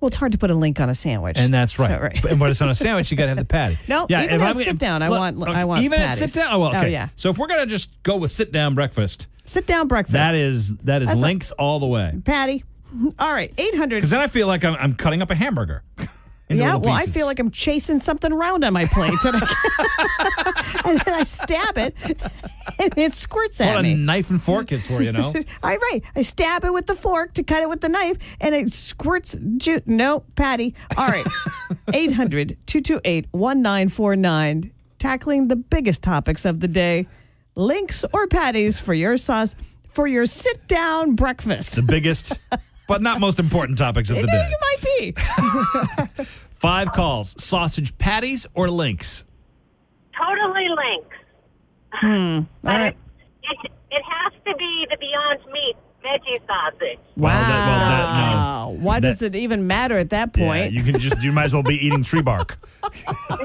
[0.00, 1.36] Well, it's hard to put a link on a sandwich.
[1.38, 1.88] and that's right.
[1.88, 2.20] So, right.
[2.22, 3.78] But when it's on a sandwich, you gotta have the patty.
[3.88, 6.32] No, even if I'm- sit down, I want- I want even at patties.
[6.32, 6.52] sit down.
[6.54, 7.08] Oh, well, Oh, yeah.
[7.16, 10.12] So if we're gonna just go with sit down breakfast, Sit down breakfast.
[10.12, 12.14] that is that is That's a- links all the way.
[12.24, 12.64] patty.
[13.18, 13.96] All right, 800.
[13.96, 15.82] Because then I feel like I'm, I'm cutting up a hamburger.
[16.48, 19.12] Yeah, well, I feel like I'm chasing something around on my plate.
[19.24, 21.94] And, I, and then I stab it,
[22.78, 23.94] and it squirts what at a me.
[23.94, 25.34] knife and fork is for you know.
[25.62, 26.02] All right.
[26.16, 29.36] I stab it with the fork to cut it with the knife, and it squirts.
[29.58, 30.74] Ju- no, Patty.
[30.96, 31.26] All right.
[31.92, 34.72] 800 228 1949.
[34.98, 37.06] Tackling the biggest topics of the day
[37.54, 39.54] links or patties for your sauce
[39.90, 41.74] for your sit down breakfast.
[41.76, 42.38] the biggest,
[42.88, 44.50] but not most important topics of the day.
[44.50, 46.24] It might be.
[46.54, 49.24] Five calls: sausage patties or links.
[50.16, 51.16] Totally links.
[51.92, 52.06] Hmm.
[52.68, 52.96] All right.
[53.44, 56.98] It, it has to be the Beyond Meat veggie sausage.
[57.16, 58.36] Well, that- well, that- no.
[58.38, 58.76] Wow.
[58.80, 60.72] Why That- does it even matter at that Yeah, point?
[60.72, 62.58] you can just you might as well be eating tree bark.
[62.82, 62.88] No,
[63.36, 63.44] no.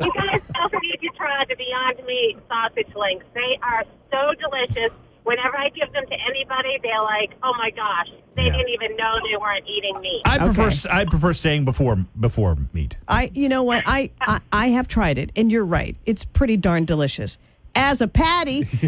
[0.00, 3.26] you guys also need to try the Beyond Meat sausage links.
[3.34, 4.92] They are so delicious.
[5.28, 8.52] Whenever I give them to anybody, they're like, "Oh my gosh, they Yeah.
[8.56, 10.88] didn't even know they weren't eating meat." I prefer Okay.
[10.90, 12.96] I prefer staying before before meat.
[13.06, 13.82] I, you know what?
[13.86, 15.96] I, I, I have tried it, and you're right.
[16.06, 17.36] It's pretty darn delicious.
[17.74, 18.64] As a patty,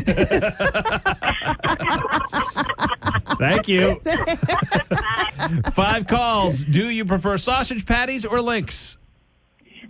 [3.38, 4.00] Thank you.
[5.72, 6.64] Five calls.
[6.64, 8.96] Do you prefer sausage patties or links?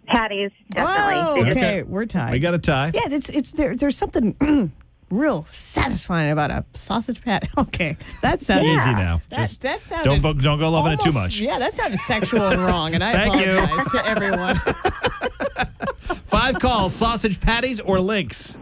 [0.06, 1.82] Patties, Whoa, oh, okay, Okay.
[1.84, 2.32] we're tied.
[2.32, 2.90] We got a tie.
[2.94, 3.76] yeah, it's it's there.
[3.76, 4.34] There's something
[5.10, 7.48] real satisfying about a sausage patty.
[7.60, 9.20] Okay, that sounds Easy now.
[9.28, 11.38] That, Just that sounded don't bo- don't go loving it too much.
[11.38, 13.58] Yeah, that sounded sexual and wrong, and I Thank you.
[13.58, 14.56] apologize to everyone.
[16.26, 16.94] Five calls.
[16.94, 18.56] Sausage patties or links.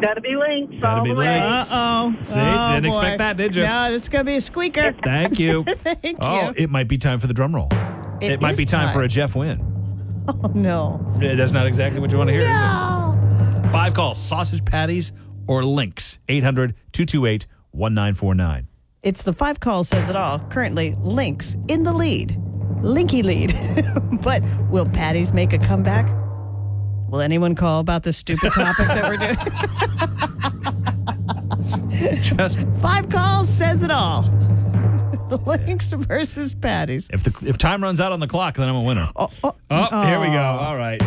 [0.00, 0.74] Gotta be links.
[0.80, 1.70] Gotta be the links.
[1.70, 2.24] Uh oh.
[2.24, 2.34] See?
[2.34, 3.62] Didn't expect that, did you?
[3.62, 4.94] No, it's gonna be a squeaker.
[5.04, 5.64] Thank you.
[5.64, 6.54] Thank oh, you.
[6.56, 7.68] it might be time for the drum roll.
[8.20, 9.08] It, might is be time, for a.
[9.08, 9.60] Jeff win.
[10.28, 11.16] Oh no.
[11.20, 12.52] Yeah, That's not exactly what you want to hear, is it?
[12.52, 13.70] No.
[13.72, 14.18] Five calls.
[14.18, 15.12] Sausage patties
[15.46, 16.18] or links.
[16.28, 18.66] 800 228 1949.
[19.02, 20.40] It's the five call says it all.
[20.50, 22.38] Currently, Links in the lead.
[22.82, 23.54] Linky lead.
[24.22, 26.06] but will Patties make a comeback?
[27.08, 29.38] Will anyone call about this stupid topic that we're doing?
[32.22, 34.22] Just Five calls says it all.
[35.46, 37.08] Links versus patties.
[37.12, 39.08] If the if time runs out on the clock, then I'm a winner.
[39.16, 40.32] Oh, oh, Oh, here we go.
[40.32, 40.64] Oh.
[40.64, 41.00] All right.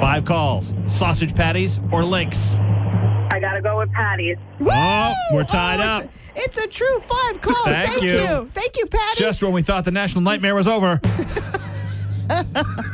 [0.00, 2.56] Five calls: sausage patties or links.
[2.56, 4.36] I gotta go with Patty's.
[4.60, 6.04] Oh, we're tied Oh, up.
[6.34, 7.64] It's, it's a true five calls.
[7.64, 8.10] Thank Thank, you.
[8.12, 8.50] you.
[8.54, 9.18] Thank you, Patty.
[9.20, 11.00] Just when we thought the national nightmare was over.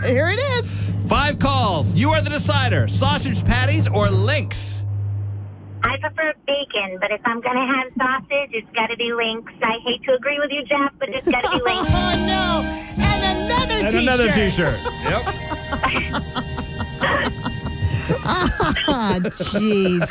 [0.05, 0.90] Here it is.
[1.07, 1.95] Five calls.
[1.95, 2.88] You are the decider.
[2.88, 4.85] Sausage patties or links.
[5.85, 9.53] I prefer bacon, but if I'm going to have sausage, it's got to be links.
[9.62, 11.92] I hate to agree with you, Jeff, but it's got to be oh, links.
[11.95, 12.62] Oh no!
[12.99, 14.03] And another And t-shirt.
[14.03, 14.81] another T-shirt.
[15.05, 16.45] Yep.
[18.29, 20.09] Ah, jeez.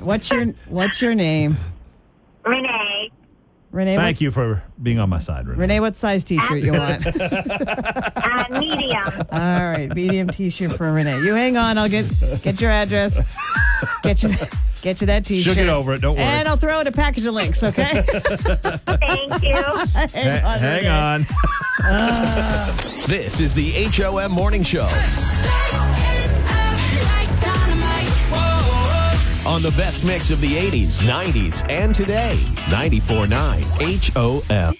[0.00, 1.56] What's your What's your name,
[2.44, 3.10] Renee,
[3.72, 3.96] Renee?
[3.96, 5.60] Thank you for being on my side, Renee.
[5.60, 7.06] Renee, what size T-shirt you want?
[7.20, 9.26] uh, medium.
[9.32, 11.22] All right, medium T-shirt for Renee.
[11.22, 11.78] You hang on.
[11.78, 12.06] I'll get
[12.42, 13.18] get your address.
[14.02, 14.30] Get you
[14.86, 15.44] get you that T-shirt.
[15.44, 16.00] She'll get over it.
[16.00, 16.24] Don't worry.
[16.24, 17.64] And I'll throw in a package of links.
[17.64, 18.02] Okay.
[18.06, 19.54] Thank you.
[19.54, 20.58] hang on.
[20.58, 20.88] Hang Renee.
[20.88, 21.26] on.
[23.06, 24.88] This is the HOM Morning Show
[29.46, 32.36] on the best mix of the 80s, 90s, and today.
[32.66, 34.74] 94.9 HOM.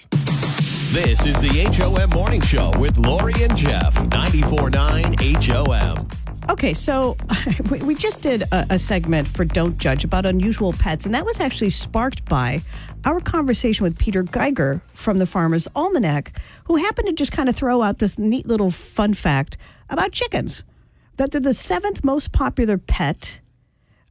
[0.91, 3.93] This is the HOM Morning Show with Lori and Jeff.
[3.95, 6.26] 94.9 HOM.
[6.49, 7.17] Okay, so
[7.69, 11.41] we, just did a, a segment for Don't Judge about unusual pets, and that was
[11.41, 12.61] actually sparked by
[13.03, 17.55] our conversation with Peter Geiger from the Farmer's Almanac, who happened to just kind of
[17.55, 19.57] throw out this neat little fun fact
[19.89, 20.63] about chickens
[21.17, 23.41] that they're the seventh most popular pet,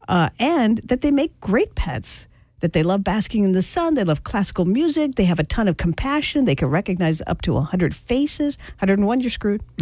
[0.07, 2.27] uh, and that they make great pets.
[2.67, 5.69] That they love basking in the sun, they love classical music, they have a ton
[5.69, 8.59] of compassion, they can recognize up to 100 faces.
[8.81, 9.63] 101, you're screwed.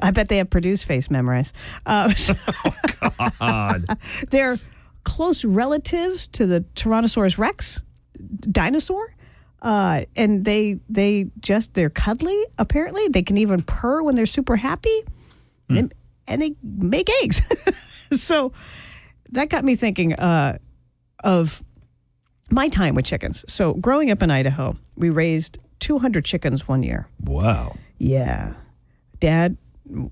[0.00, 1.54] I bet they have Perdue's face memorized.
[1.84, 2.14] Uh,
[3.38, 3.84] God.
[4.30, 4.58] they're
[5.02, 7.82] close relatives to the Tyrannosaurus Rex
[8.40, 9.14] dinosaur.
[9.60, 12.46] Uh, and they they just they're cuddly.
[12.56, 15.04] Apparently, they can even purr when they're super happy,
[15.68, 15.92] and,
[16.26, 17.42] and they make eggs.
[18.12, 18.54] so
[19.32, 20.56] that got me thinking uh,
[21.22, 21.62] of
[22.54, 23.44] my time with chickens.
[23.48, 27.08] So growing up in Idaho, we raised 200 chickens one year.
[27.22, 27.76] Wow.
[27.98, 28.54] Yeah.
[29.20, 29.56] Dad,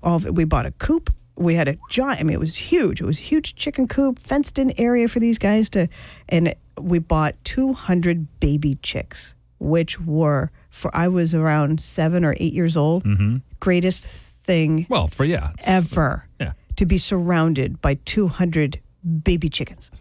[0.03, 1.13] all of it, we bought a coop.
[1.35, 3.01] We had a giant, I mean, it was huge.
[3.01, 5.87] It was a huge chicken coop, fenced in area for these guys to,
[6.29, 12.53] and we bought 200 baby chicks, which were, for I was around seven or eight
[12.53, 13.37] years old, mm-hmm.
[13.59, 15.53] greatest thing Well, for yeah.
[15.65, 16.53] ever Yeah.
[16.75, 18.79] to be surrounded by 200
[19.23, 19.91] baby chickens.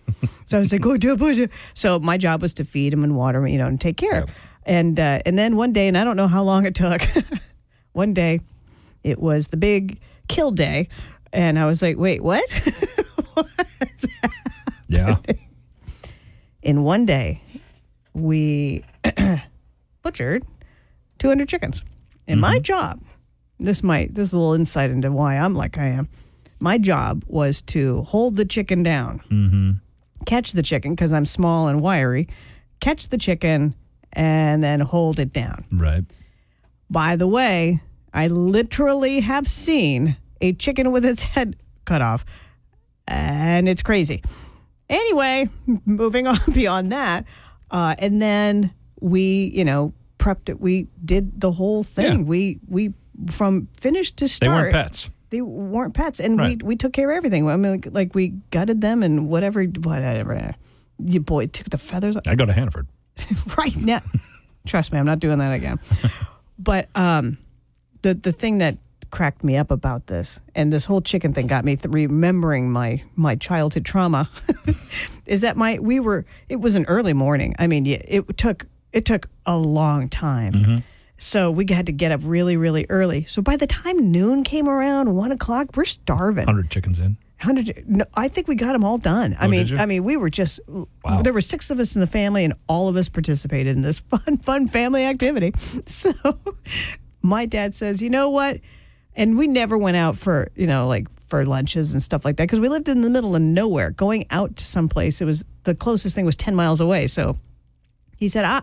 [0.47, 1.51] so I was like, oh, do it.
[1.75, 4.21] So my job was to feed them and water them, you know, and take care.
[4.21, 4.31] Yep.
[4.65, 7.03] And uh, and then one day, and I don't know how long it took.
[7.93, 8.41] one day,
[9.03, 10.89] it was the big kill day,
[11.33, 12.45] and I was like, wait, what?
[14.93, 15.17] Yeah.
[16.63, 17.41] In one day,
[18.13, 18.85] we
[20.03, 20.45] butchered
[21.19, 21.83] 200 chickens.
[22.29, 23.03] And my job,
[23.59, 26.09] this might this is a little insight into why I'm like I am.
[26.63, 29.81] My job was to hold the chicken down,
[30.27, 32.29] catch the chicken because I'm small and wiry,
[32.79, 33.75] catch the chicken
[34.13, 35.65] and then hold it down.
[35.73, 36.05] right.
[36.89, 37.81] By the way,
[38.15, 42.25] I literally have seen a chicken with its head cut off,
[43.09, 44.23] and it's crazy.
[44.89, 45.49] Anyway,
[45.85, 47.25] moving on beyond that,
[47.73, 50.61] uh, and then we, you know, prepped it.
[50.61, 52.21] We did the whole thing.
[52.21, 52.25] Yeah.
[52.25, 52.93] We we
[53.33, 54.49] from finish to start.
[54.49, 55.11] They weren't pets.
[55.33, 56.63] They weren't pets, and Right.
[56.63, 57.49] we we took care of everything.
[57.49, 60.55] I mean, like, like we gutted them and whatever, whatever.
[61.03, 62.87] You boy took the feathers I go to Hannaford.
[63.59, 64.03] right now.
[64.67, 65.81] Trust me, I'm not doing that again.
[66.59, 67.39] but um,
[68.03, 68.77] the the thing that
[69.11, 73.03] cracked me up about this, and this whole chicken thing got me th- remembering my
[73.17, 74.29] my childhood trauma,
[75.27, 77.55] is that my we were it was an early morning.
[77.59, 80.83] I mean, yeah, it took it took a long time.
[81.23, 83.27] So we had to get up really, really early.
[83.27, 86.47] So by the time noon came around, one o'clock, we're starving.
[86.47, 87.17] 100 chickens in.
[87.39, 87.85] Hundred.
[87.89, 89.37] No, I think we got them all done.
[89.39, 89.79] I Oh, mean?
[89.79, 90.59] I mean, we were just.
[91.05, 91.23] Wow.
[91.23, 93.99] There were six of us in the family, and all of us participated in this
[94.11, 95.53] fun, fun family activity.
[95.87, 96.13] So,
[97.23, 98.61] my dad says, "You know what?"
[99.17, 102.45] And we never went out for you know like for lunches and stuff like that
[102.45, 103.91] because we lived in the middle of nowhere.
[103.91, 107.07] Going out to someplace, it was the closest thing was ten miles away.
[107.09, 107.37] So,
[108.17, 108.63] he said, ah,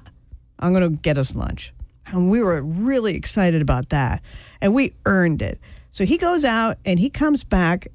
[0.59, 1.73] I'm going to get us lunch.
[2.11, 4.21] And we were really excited about that.
[4.61, 5.59] And we earned it.
[5.91, 7.87] So he goes out and he comes back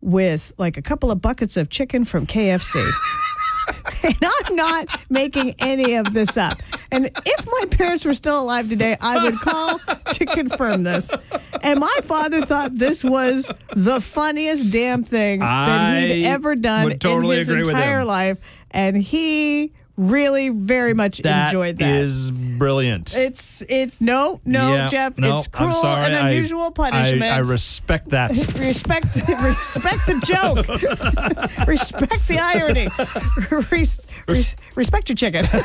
[0.00, 2.90] with like a couple of buckets of chicken from KFC.
[4.02, 6.58] and I'm not making any of this up.
[6.90, 11.10] And if my parents were still alive today, I would call to confirm this.
[11.62, 17.40] And my father thought this was the funniest damn thing that he'd ever done totally
[17.40, 18.38] in his entire life.
[18.70, 21.94] And he really very much That enjoyed that.
[21.94, 23.14] is brilliant.
[23.14, 25.18] it's it's no no Yeah, Jeff.
[25.18, 26.06] no, it's I'm cruel sorry.
[26.14, 27.22] and unusual I, punishment.
[27.32, 28.30] I respect that.
[28.58, 30.66] respect respect the joke.
[31.68, 32.88] respect the irony.
[33.70, 35.46] Res, res, respect your chicken.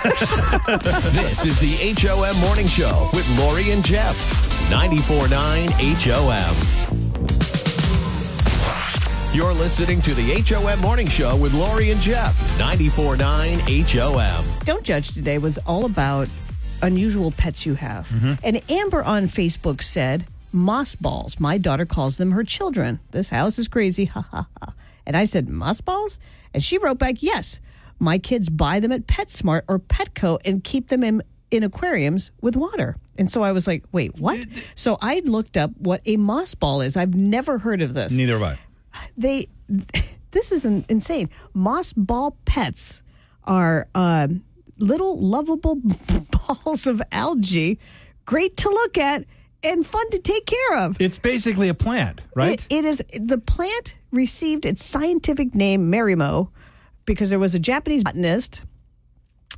[1.16, 4.16] This is the HOM Morning Show with Lori and Jeff.
[4.70, 5.70] 94.9
[6.04, 7.45] HOM.
[9.36, 12.40] You're listening to the HOM Morning Show with Lori and Jeff.
[12.58, 14.46] 94.9 HOM.
[14.64, 16.30] Don't Judge today was all about
[16.82, 18.08] unusual pets you have.
[18.08, 18.34] Mm-hmm.
[18.46, 21.38] And Amber on Facebook said, moss balls.
[21.38, 23.02] My daughter calls them her children.
[23.12, 24.06] This house is crazy.
[24.14, 24.74] Ha ha ha.
[25.06, 26.18] And I said, moss balls?
[26.54, 27.60] And she wrote back, yes.
[28.00, 31.22] My kids buy them at PetSmart or Petco and keep them in,
[31.52, 32.96] in aquariums with water.
[33.18, 34.40] And so I was like, wait, what?
[34.76, 36.96] So I looked up what a moss ball is.
[36.96, 38.60] I've never heard of this Neither have I.
[39.18, 39.48] they
[40.32, 41.30] this is in- insane.
[41.54, 43.02] Moss ball pets
[43.46, 44.44] are um,
[44.78, 45.76] little lovable
[46.64, 47.80] balls of algae
[48.26, 49.24] great to look at
[49.64, 51.00] and fun to take care of.
[51.00, 52.66] It's basically a plant, right?
[52.70, 56.50] It- it is the plant received its scientific name marimo
[57.06, 58.62] because there was a japanese botanist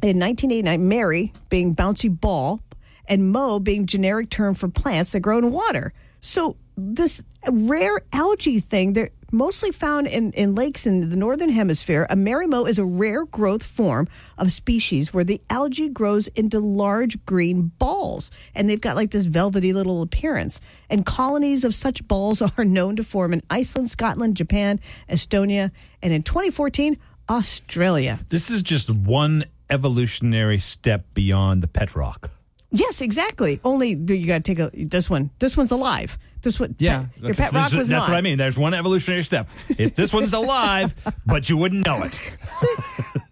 [0.02, 2.62] in 1989 mari being bouncy ball
[3.08, 5.94] and mo being generic term for plants that grow in water.
[6.22, 12.08] So this rare algae thing they're mostly found in, in lakes in the northern hemisphere
[12.10, 14.08] a marimo is a rare growth form
[14.38, 19.26] of species where the algae grows into large green balls and they've got like this
[19.26, 20.60] velvety little appearance
[20.90, 25.72] and colonies of such balls are known to form in iceland scotland japan estonia
[26.02, 26.98] and in 2014
[27.30, 32.32] australia this is just one evolutionary step beyond the pet rock.
[32.72, 33.60] Yes, exactly.
[33.64, 35.30] Only you got to take a this one.
[35.40, 36.18] This one's alive.
[36.48, 36.76] This one.
[36.80, 38.10] your pet That's- rock was that's not.
[38.10, 38.38] what I mean.
[38.38, 39.50] There's one evolutionary step.
[39.68, 40.96] If this one's alive,
[41.26, 42.22] but you wouldn't know it.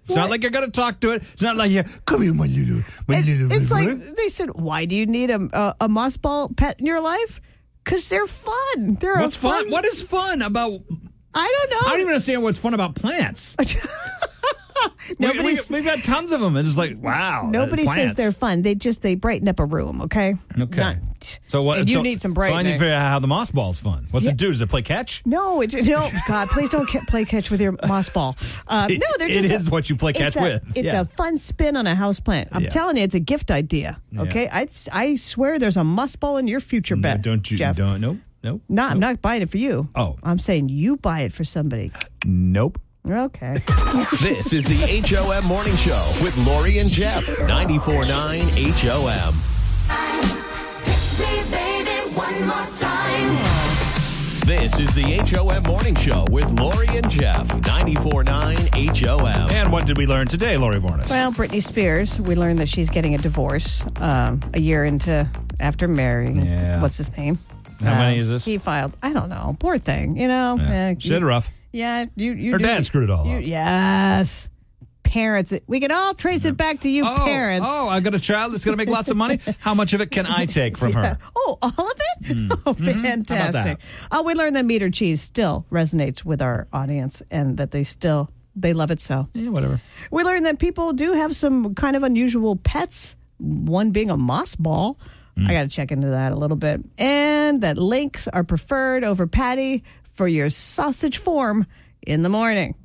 [0.06, 1.24] it's not like you're gonna talk to it.
[1.34, 3.52] It's not like you come here, my little, my It- little.
[3.54, 4.50] it's like they said.
[4.54, 7.40] Why do you need a a, a moss ball pet in your life?
[7.86, 8.96] Because they're fun.
[9.00, 9.72] They're a what's fun?
[9.72, 10.82] What is fun about?
[11.38, 11.78] I don't know.
[11.88, 13.56] I don't even understand what's fun about plants.
[15.20, 17.48] we, we, we've got tons of them, and it's like wow.
[17.50, 18.62] Nobody uh, says they're fun.
[18.62, 20.02] They just they brighten up a room.
[20.02, 20.36] Okay.
[20.60, 20.80] Okay.
[20.80, 20.98] Not-
[21.48, 21.88] so what?
[21.88, 24.08] You so, need some So I need to figure out how the moss ball's fun.
[24.12, 24.34] What's Yeah.
[24.34, 24.48] it do?
[24.52, 25.24] Does it play catch?
[25.26, 26.10] No, it's no.
[26.28, 28.36] God, please don't play catch with your moss ball.
[28.68, 30.64] Uh, It- no, they're it just is what you play it's catch a- with.
[30.76, 31.02] It's Yeah.
[31.02, 32.50] a fun spin on a house plant.
[32.52, 32.70] I'm Yeah.
[32.70, 34.00] telling you, it's a gift idea.
[34.18, 37.22] Okay, I I swear there's a moss ball in your future No, bet.
[37.24, 37.58] don't you?
[37.58, 37.76] Jeff.
[37.76, 38.02] Don't.
[38.02, 38.18] Nope.
[38.44, 38.62] Nope.
[38.70, 39.90] No, I'm not buying it for you.
[39.96, 40.18] Oh.
[40.22, 41.92] I'm saying you buy it for somebody.
[42.26, 42.80] Nope.
[43.08, 43.62] Okay.
[44.22, 47.24] This is the HOM Morning Show with Lori and Jeff.
[47.26, 48.08] 94.9
[48.82, 49.36] HOM.
[54.46, 57.48] This is the HOM Morning Show with Lori and Jeff.
[57.48, 59.50] 94.9 HOM.
[59.52, 61.10] And what did we learn today, Lori Voornas?
[61.10, 65.30] well, Britney Spears, we learned that she's getting a divorce um, a year into
[65.60, 66.44] after marrying.
[66.46, 66.82] Yeah.
[66.82, 67.38] What's his name?
[67.82, 68.46] How many Uh, is this?
[68.46, 68.94] He filed.
[69.04, 69.56] I don't know.
[69.60, 70.18] Poor thing.
[70.18, 70.58] You know.
[70.60, 70.74] Yeah.
[70.74, 71.50] eh, She had it rough.
[71.76, 72.34] Yeah, you.
[72.34, 73.44] you Her do- dad screwed it all you- up.
[73.46, 74.50] Yes.
[75.04, 75.54] Parents.
[75.68, 77.66] We can all trace it back to you, Oh, parents.
[77.70, 79.40] oh, I got a child that's going to make lots of money.
[79.60, 81.02] How much of it can I take from Yeah.
[81.16, 81.18] her?
[81.36, 82.28] Oh, all of it?
[82.34, 82.52] Hmm.
[82.66, 83.02] Oh, mm-hmm.
[83.04, 83.64] fantastic.
[83.64, 83.80] that?
[84.12, 88.30] Oh, we learned that meter cheese still resonates with our audience and that they still
[88.58, 89.28] they love it so.
[89.34, 89.80] Yeah, whatever.
[90.12, 94.56] We learned that people do have some kind of unusual pets, one being a moss
[94.56, 94.98] ball.
[95.38, 95.48] Hmm.
[95.48, 96.82] I got to check into that a little bit.
[96.98, 99.84] And that links are preferred over patty
[100.16, 101.68] for your sausage form
[102.02, 102.76] in the morning.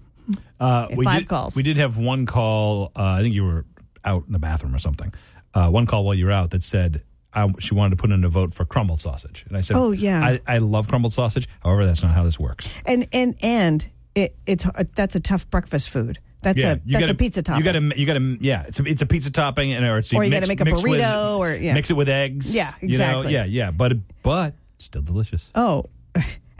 [0.58, 1.56] Uh, we Five did, calls.
[1.56, 2.92] We did have one call.
[2.94, 3.64] Uh, I think you were
[4.04, 5.12] out in the bathroom or something.
[5.54, 7.02] Uh, one call while you were out that said
[7.32, 9.92] I, she wanted to put in a vote for crumbled sausage, and I said, Oh,
[9.92, 10.22] yeah.
[10.22, 11.48] I, I love crumbled sausage.
[11.62, 12.68] However, that's not how this works.
[12.84, 14.64] And and and it it's
[14.94, 16.18] that's a tough breakfast food.
[16.42, 17.58] That's a you that's gotta, a pizza topping.
[17.66, 18.64] You got to, you got to, yeah.
[18.66, 20.82] It's a, it's a pizza topping, and or it's Or you gotta make a mix
[20.82, 21.74] with- burrito or- yeah.
[21.74, 22.54] mix it with eggs.
[22.54, 22.92] Yeah, You know?
[22.92, 23.32] exactly.
[23.34, 25.50] Yeah, yeah, but but still delicious.
[25.54, 25.86] Oh,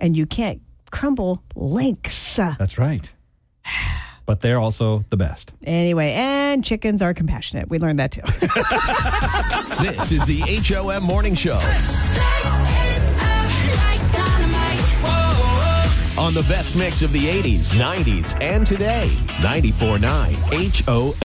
[0.01, 2.36] and you can't crumble links.
[2.36, 3.11] That's right.
[4.26, 5.53] But they're also the best.
[5.64, 7.68] Anyway, and chickens are compassionate.
[7.68, 8.22] We learned that too.
[9.80, 11.59] This is the HOM Morning Show
[16.20, 19.11] on the best mix of the 80s, 90s, and today.
[19.40, 21.14] 94.9 HOM.